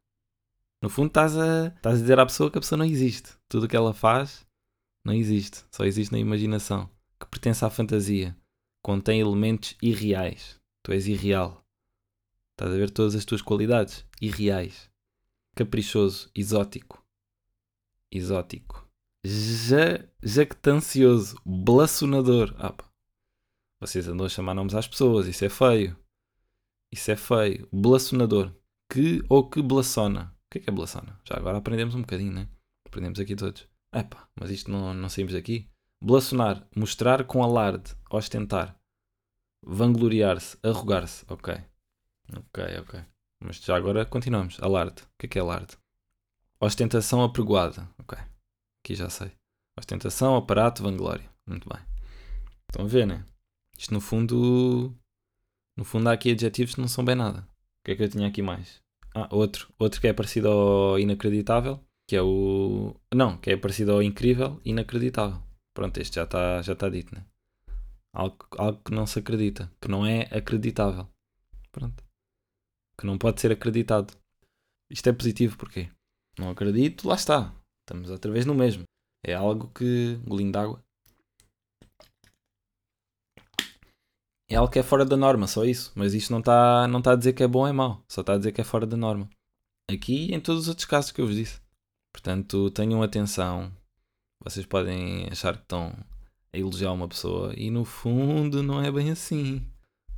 No 0.82 0.90
fundo, 0.90 1.10
estás 1.10 1.38
a, 1.38 1.68
estás 1.68 1.98
a 1.98 2.02
dizer 2.02 2.20
à 2.20 2.26
pessoa 2.26 2.50
que 2.50 2.58
a 2.58 2.62
pessoa 2.62 2.80
não 2.80 2.86
existe. 2.86 3.38
Tudo 3.48 3.68
o 3.68 3.70
que 3.70 3.76
ela 3.76 3.94
faz 3.94 4.48
não 5.06 5.14
existe. 5.14 5.64
Só 5.72 5.86
existe 5.86 6.12
na 6.12 6.18
imaginação. 6.18 6.90
Que 7.20 7.28
pertence 7.28 7.64
à 7.64 7.70
fantasia. 7.70 8.36
Contém 8.82 9.20
elementos 9.20 9.76
irreais. 9.80 10.60
Tu 10.82 10.92
és 10.92 11.06
irreal. 11.06 11.64
Estás 12.54 12.74
a 12.74 12.78
ver 12.78 12.90
todas 12.90 13.14
as 13.14 13.26
tuas 13.26 13.44
qualidades 13.44 14.04
irreais. 14.20 14.90
Caprichoso, 15.56 16.32
exótico. 16.34 17.06
Exótico 18.12 18.87
ja, 19.26 20.06
jactancioso, 20.24 21.40
blasonador. 21.46 22.56
Ah. 22.58 22.74
Vocês 23.80 24.08
andam 24.08 24.26
a 24.26 24.30
chamar 24.30 24.54
nomes 24.54 24.74
às 24.74 24.88
pessoas, 24.88 25.28
isso 25.28 25.46
é 25.46 25.50
feio. 25.50 25.96
Isso 26.92 27.12
é 27.12 27.16
feio. 27.16 27.68
Blasonador. 27.72 28.54
Que 28.90 29.22
ou 29.30 29.50
que 29.50 29.62
blasona. 29.62 30.34
O 30.46 30.50
que 30.50 30.60
é 30.60 30.62
que 30.62 30.70
é 30.70 30.74
blasona? 30.74 31.20
Já 31.24 31.36
agora 31.36 31.58
aprendemos 31.58 31.94
um 31.94 32.02
bocadinho, 32.02 32.32
né? 32.32 32.48
Aprendemos 32.88 33.20
aqui 33.20 33.36
todos. 33.36 33.68
Epá, 33.94 34.28
mas 34.40 34.50
isto 34.50 34.72
não, 34.72 34.94
não 34.94 35.10
saímos 35.10 35.34
daqui. 35.34 35.70
Blasonar, 36.02 36.66
mostrar 36.76 37.24
com 37.26 37.44
alarde, 37.44 37.96
ostentar. 38.10 38.80
Vangloriar-se, 39.64 40.58
arrogar-se. 40.64 41.26
Ok. 41.28 41.54
Ok, 42.36 42.64
ok. 42.80 43.04
Mas 43.44 43.58
já 43.58 43.76
agora 43.76 44.06
continuamos. 44.06 44.58
Alarde. 44.62 45.04
O 45.04 45.08
que 45.20 45.26
é 45.26 45.30
que 45.30 45.40
é 45.40 45.42
alarde? 45.42 45.78
Ostentação 46.60 47.24
apregoada. 47.24 47.90
Ok. 48.00 48.18
Aqui 48.84 48.96
já 48.96 49.10
sei. 49.10 49.32
Ostentação, 49.78 50.36
aparato, 50.36 50.82
vanglória. 50.82 51.30
Muito 51.48 51.68
bem. 51.70 51.80
Estão 52.70 52.86
a 52.86 52.88
ver, 52.88 53.06
né? 53.06 53.26
Isto 53.78 53.94
no 53.94 54.02
fundo. 54.02 54.96
No 55.78 55.86
fundo 55.86 56.10
há 56.10 56.14
aqui 56.14 56.32
adjetivos 56.32 56.76
que 56.76 56.82
não 56.82 56.88
são 56.88 57.06
bem 57.06 57.16
nada. 57.16 57.42
O 57.42 57.86
que 57.86 57.92
é 57.92 57.96
que 57.96 58.04
eu 58.04 58.10
tinha 58.10 58.28
aqui 58.28 58.42
mais? 58.42 58.82
Ah, 59.16 59.28
outro. 59.32 59.72
Outro 59.78 60.02
que 60.02 60.08
é 60.08 60.14
parecido 60.14 60.50
ao 60.50 61.00
inacreditável. 61.00 61.80
Que 62.10 62.16
é 62.16 62.22
o. 62.22 62.96
Não, 63.14 63.38
que 63.38 63.52
é 63.52 63.58
parecido 63.58 63.92
ao 63.94 64.02
incrível, 64.02 64.60
inacreditável. 64.66 65.42
Pronto, 65.76 65.98
este 66.00 66.16
já 66.16 66.24
está 66.24 66.62
já 66.62 66.76
tá 66.76 66.90
dito, 66.90 67.14
né? 67.14 67.26
Algo, 68.14 68.38
algo 68.58 68.82
que 68.84 68.92
não 68.92 69.06
se 69.06 69.20
acredita. 69.20 69.72
Que 69.80 69.88
não 69.88 70.06
é 70.06 70.22
acreditável. 70.32 71.08
Pronto. 71.72 72.04
Que 73.00 73.06
não 73.06 73.18
pode 73.18 73.40
ser 73.40 73.52
acreditado. 73.52 74.18
Isto 74.90 75.10
é 75.10 75.14
positivo 75.14 75.58
porquê? 75.58 75.90
Não 76.40 76.50
acredito, 76.50 77.08
lá 77.08 77.16
está. 77.16 77.54
Estamos 77.88 78.10
outra 78.10 78.30
vez 78.30 78.46
no 78.46 78.54
mesmo. 78.54 78.84
É 79.26 79.34
algo 79.34 79.70
que. 79.70 80.20
golinho 80.26 80.52
d'água. 80.52 80.84
É 84.50 84.56
algo 84.56 84.72
que 84.72 84.80
é 84.80 84.84
fora 84.84 85.06
da 85.06 85.16
norma, 85.16 85.48
só 85.48 85.64
isso. 85.64 85.94
Mas 85.96 86.14
isto 86.14 86.32
não 86.32 86.40
está 86.40 86.86
não 86.90 87.02
tá 87.02 87.14
a 87.14 87.16
dizer 87.16 87.32
que 87.32 87.44
é 87.44 87.48
bom 87.48 87.60
ou 87.60 87.68
é 87.68 87.72
mau. 87.72 88.04
Só 88.10 88.20
está 88.20 88.34
a 88.34 88.38
dizer 88.38 88.52
que 88.52 88.60
é 88.60 88.64
fora 88.66 88.86
da 88.86 88.98
norma. 88.98 89.30
Aqui 89.90 90.30
e 90.30 90.36
em 90.36 90.40
todos 90.42 90.64
os 90.64 90.68
outros 90.68 90.86
casos 90.86 91.12
que 91.14 91.22
eu 91.22 91.28
vos 91.28 91.36
disse. 91.38 91.62
Portanto, 92.14 92.70
tenham 92.72 93.02
atenção. 93.02 93.72
Vocês 94.44 94.66
podem 94.66 95.26
achar 95.32 95.56
que 95.56 95.64
estão 95.64 95.96
a 96.52 96.58
elogiar 96.58 96.92
uma 96.92 97.08
pessoa 97.08 97.54
e 97.56 97.72
no 97.72 97.86
fundo 97.86 98.62
não 98.62 98.84
é 98.84 98.92
bem 98.92 99.12
assim. 99.12 99.66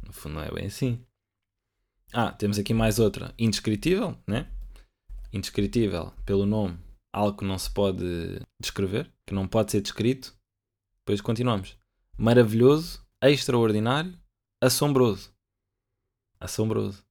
No 0.03 0.11
fundo 0.11 0.35
não 0.35 0.43
é 0.43 0.51
bem 0.51 0.65
assim. 0.65 1.05
Ah, 2.11 2.31
temos 2.31 2.57
aqui 2.57 2.73
mais 2.73 2.97
outra. 2.97 3.31
Indescritível, 3.37 4.17
né? 4.25 4.51
Indescritível 5.31 6.11
pelo 6.25 6.47
nome 6.47 6.88
algo 7.13 7.37
que 7.37 7.45
não 7.45 7.57
se 7.57 7.69
pode 7.69 8.41
descrever, 8.61 9.11
que 9.25 9.33
não 9.33 9.47
pode 9.47 9.71
ser 9.71 9.81
descrito. 9.81 10.35
Depois 11.01 11.21
continuamos. 11.21 11.77
Maravilhoso, 12.17 13.05
extraordinário, 13.21 14.17
assombroso. 14.61 15.33
Assombroso. 16.39 17.03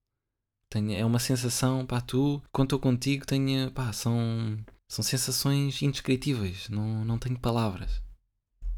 Tenho, 0.70 0.92
é 0.92 1.04
uma 1.04 1.18
sensação, 1.18 1.86
pá, 1.86 2.00
tu, 2.00 2.42
quando 2.52 2.66
estou 2.66 2.78
contigo, 2.78 3.26
tenho, 3.26 3.70
pá, 3.72 3.92
são, 3.92 4.58
são 4.86 5.02
sensações 5.02 5.80
indescritíveis, 5.80 6.68
não, 6.68 7.04
não 7.04 7.18
tenho 7.18 7.38
palavras. 7.38 8.02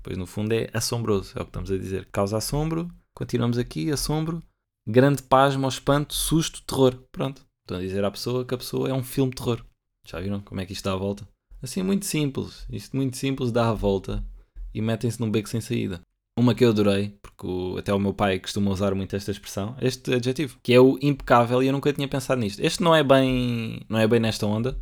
Pois 0.02 0.16
no 0.16 0.26
fundo 0.26 0.52
é 0.52 0.70
assombroso, 0.72 1.33
é 1.37 1.42
o 1.42 1.44
que 1.44 1.50
estamos 1.50 1.70
a 1.70 1.76
dizer. 1.76 2.09
Causa 2.12 2.38
assombro, 2.38 2.88
continuamos 3.12 3.59
aqui, 3.59 3.90
assombro, 3.90 4.42
grande 4.88 5.22
pasmo, 5.22 5.68
espanto, 5.68 6.14
susto, 6.14 6.62
terror. 6.62 6.94
Pronto. 7.12 7.44
Estão 7.62 7.76
a 7.76 7.80
dizer 7.80 8.04
à 8.04 8.11
pessoa 8.11 8.44
que 8.44 8.54
a 8.54 8.59
pessoa 8.59 8.88
é 8.88 8.92
um 8.92 9.04
filme 9.04 9.30
de 9.30 9.37
terror. 9.37 9.64
Já 10.06 10.20
viram 10.20 10.40
como 10.40 10.60
é 10.60 10.66
que 10.66 10.72
isto 10.72 10.84
dá 10.84 10.92
a 10.92 10.96
volta? 10.96 11.28
Assim, 11.62 11.82
muito 11.82 12.06
simples. 12.06 12.66
Isto 12.70 12.96
muito 12.96 13.16
simples 13.16 13.52
dá 13.52 13.68
a 13.68 13.74
volta 13.74 14.24
e 14.72 14.80
metem-se 14.80 15.20
num 15.20 15.30
beco 15.30 15.48
sem 15.48 15.60
saída. 15.60 16.00
Uma 16.38 16.54
que 16.54 16.64
eu 16.64 16.70
adorei, 16.70 17.18
porque 17.20 17.46
o, 17.46 17.76
até 17.76 17.92
o 17.92 17.98
meu 17.98 18.14
pai 18.14 18.38
costuma 18.38 18.70
usar 18.70 18.94
muito 18.94 19.14
esta 19.14 19.30
expressão, 19.30 19.76
este 19.80 20.14
adjetivo, 20.14 20.58
que 20.62 20.72
é 20.72 20.80
o 20.80 20.98
impecável, 21.02 21.62
e 21.62 21.66
eu 21.66 21.72
nunca 21.72 21.92
tinha 21.92 22.08
pensado 22.08 22.40
nisto. 22.40 22.60
Este 22.60 22.82
não 22.82 22.94
é 22.94 23.02
bem, 23.02 23.84
não 23.88 23.98
é 23.98 24.06
bem 24.06 24.20
nesta 24.20 24.46
onda, 24.46 24.80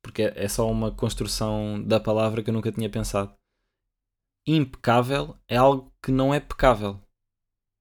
porque 0.00 0.22
é, 0.22 0.44
é 0.44 0.48
só 0.48 0.70
uma 0.70 0.92
construção 0.92 1.82
da 1.82 1.98
palavra 1.98 2.42
que 2.42 2.50
eu 2.50 2.54
nunca 2.54 2.70
tinha 2.70 2.88
pensado. 2.88 3.34
Impecável 4.46 5.36
é 5.48 5.56
algo 5.56 5.92
que 6.02 6.12
não 6.12 6.32
é 6.32 6.38
pecável. 6.40 7.00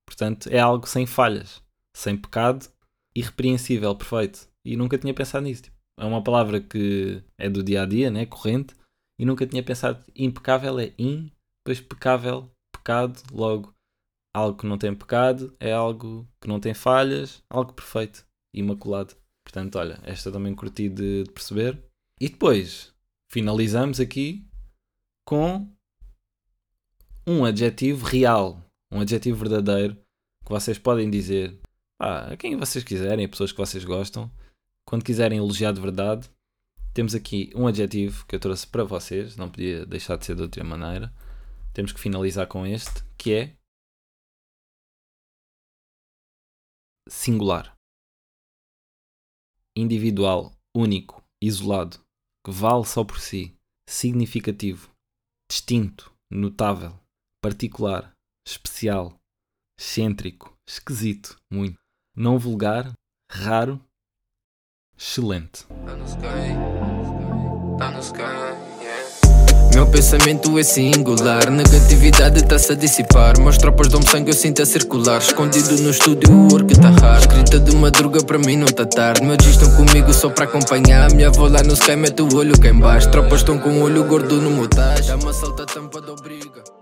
Portanto, 0.05 0.47
é 0.49 0.59
algo 0.59 0.87
sem 0.87 1.05
falhas, 1.05 1.61
sem 1.93 2.17
pecado, 2.17 2.67
irrepreensível, 3.15 3.95
perfeito. 3.95 4.49
E 4.63 4.75
nunca 4.75 4.97
tinha 4.97 5.13
pensado 5.13 5.43
nisso. 5.43 5.63
Tipo, 5.63 5.77
é 6.01 6.05
uma 6.05 6.23
palavra 6.23 6.59
que 6.59 7.23
é 7.37 7.47
do 7.47 7.61
dia 7.61 7.83
a 7.83 7.85
dia, 7.85 8.09
né? 8.09 8.25
corrente, 8.25 8.73
e 9.19 9.25
nunca 9.25 9.45
tinha 9.45 9.61
pensado. 9.61 10.03
Impecável 10.15 10.79
é 10.79 10.93
in, 10.97 11.31
depois 11.59 11.79
pecável, 11.79 12.51
pecado, 12.71 13.21
logo 13.31 13.71
algo 14.33 14.57
que 14.57 14.65
não 14.65 14.77
tem 14.77 14.95
pecado 14.95 15.55
é 15.59 15.71
algo 15.71 16.27
que 16.41 16.47
não 16.47 16.59
tem 16.59 16.73
falhas, 16.73 17.43
algo 17.47 17.73
perfeito, 17.73 18.25
imaculado. 18.51 19.15
Portanto, 19.45 19.77
olha, 19.77 19.99
esta 20.03 20.31
também 20.31 20.55
curti 20.55 20.89
de, 20.89 21.23
de 21.23 21.31
perceber. 21.31 21.77
E 22.19 22.29
depois 22.29 22.91
finalizamos 23.29 23.99
aqui 23.99 24.43
com 25.23 25.69
um 27.27 27.45
adjetivo 27.45 28.07
real, 28.07 28.59
um 28.91 29.01
adjetivo 29.01 29.37
verdadeiro 29.37 29.95
que 30.43 30.51
vocês 30.51 30.79
podem 30.79 31.11
dizer 31.11 31.59
ah, 32.01 32.33
a 32.33 32.37
quem 32.37 32.57
vocês 32.57 32.83
quiserem, 32.83 33.25
a 33.25 33.29
pessoas 33.29 33.51
que 33.51 33.59
vocês 33.59 33.85
gostam. 33.85 34.31
Quando 34.91 35.05
quiserem 35.05 35.37
elogiar 35.37 35.71
de 35.71 35.79
verdade, 35.79 36.29
temos 36.93 37.15
aqui 37.15 37.49
um 37.55 37.65
adjetivo 37.65 38.27
que 38.27 38.35
eu 38.35 38.39
trouxe 38.41 38.67
para 38.67 38.83
vocês, 38.83 39.37
não 39.37 39.49
podia 39.49 39.85
deixar 39.85 40.17
de 40.17 40.25
ser 40.25 40.35
de 40.35 40.41
outra 40.41 40.65
maneira. 40.65 41.13
Temos 41.73 41.93
que 41.93 41.99
finalizar 42.01 42.45
com 42.45 42.65
este, 42.65 43.01
que 43.17 43.33
é 43.33 43.55
singular, 47.07 47.73
individual, 49.77 50.51
único, 50.75 51.23
isolado, 51.41 52.05
que 52.45 52.51
vale 52.51 52.83
só 52.83 53.05
por 53.05 53.21
si, 53.21 53.57
significativo, 53.87 54.93
distinto, 55.49 56.13
notável, 56.29 56.99
particular, 57.41 58.11
especial, 58.45 59.17
excêntrico, 59.79 60.53
esquisito, 60.67 61.41
muito, 61.49 61.79
não 62.13 62.37
vulgar, 62.37 62.93
raro, 63.31 63.81
excelente. 65.01 65.65
Tá 67.79 67.91
tá. 67.91 68.57
Meu 69.73 69.87
pensamento 69.87 70.59
é 70.59 70.63
singular, 70.63 71.49
negatividade 71.49 72.39
está-se 72.39 72.73
a 72.73 72.75
dissipar. 72.75 73.39
Meus 73.39 73.57
tropas 73.57 73.87
dão 73.87 74.01
sangue, 74.01 74.29
eu 74.29 74.33
sinto 74.33 74.61
a 74.61 74.65
circular. 74.65 75.19
Escondido 75.19 75.81
no 75.81 75.89
estúdio, 75.89 76.31
o 76.31 76.51
work 76.51 76.79
tá 76.79 76.89
hard. 76.89 77.21
Escrita 77.21 77.59
de 77.59 77.75
madruga, 77.75 78.23
para 78.23 78.37
mim 78.37 78.57
não 78.57 78.67
tá 78.67 78.85
tarde. 78.85 79.23
Meus 79.23 79.37
dias 79.37 79.55
estão 79.55 79.75
comigo 79.75 80.13
só 80.13 80.29
para 80.29 80.45
acompanhar. 80.45 81.11
Minha 81.13 81.29
avó 81.29 81.47
lá 81.47 81.63
no 81.63 81.73
sky 81.73 81.95
mete 81.95 82.21
o 82.21 82.35
olho 82.35 82.59
cá 82.59 82.69
embaixo. 82.69 83.09
Tropas 83.09 83.39
estão 83.39 83.57
com 83.57 83.69
o 83.69 83.81
olho 83.83 84.03
gordo 84.03 84.39
no 84.41 84.51
motage. 84.51 85.07
Dá 85.07 85.15
uma 85.15 85.33
salta 85.33 85.65
tampa 85.65 85.99
da 85.99 86.11
obriga. 86.11 86.63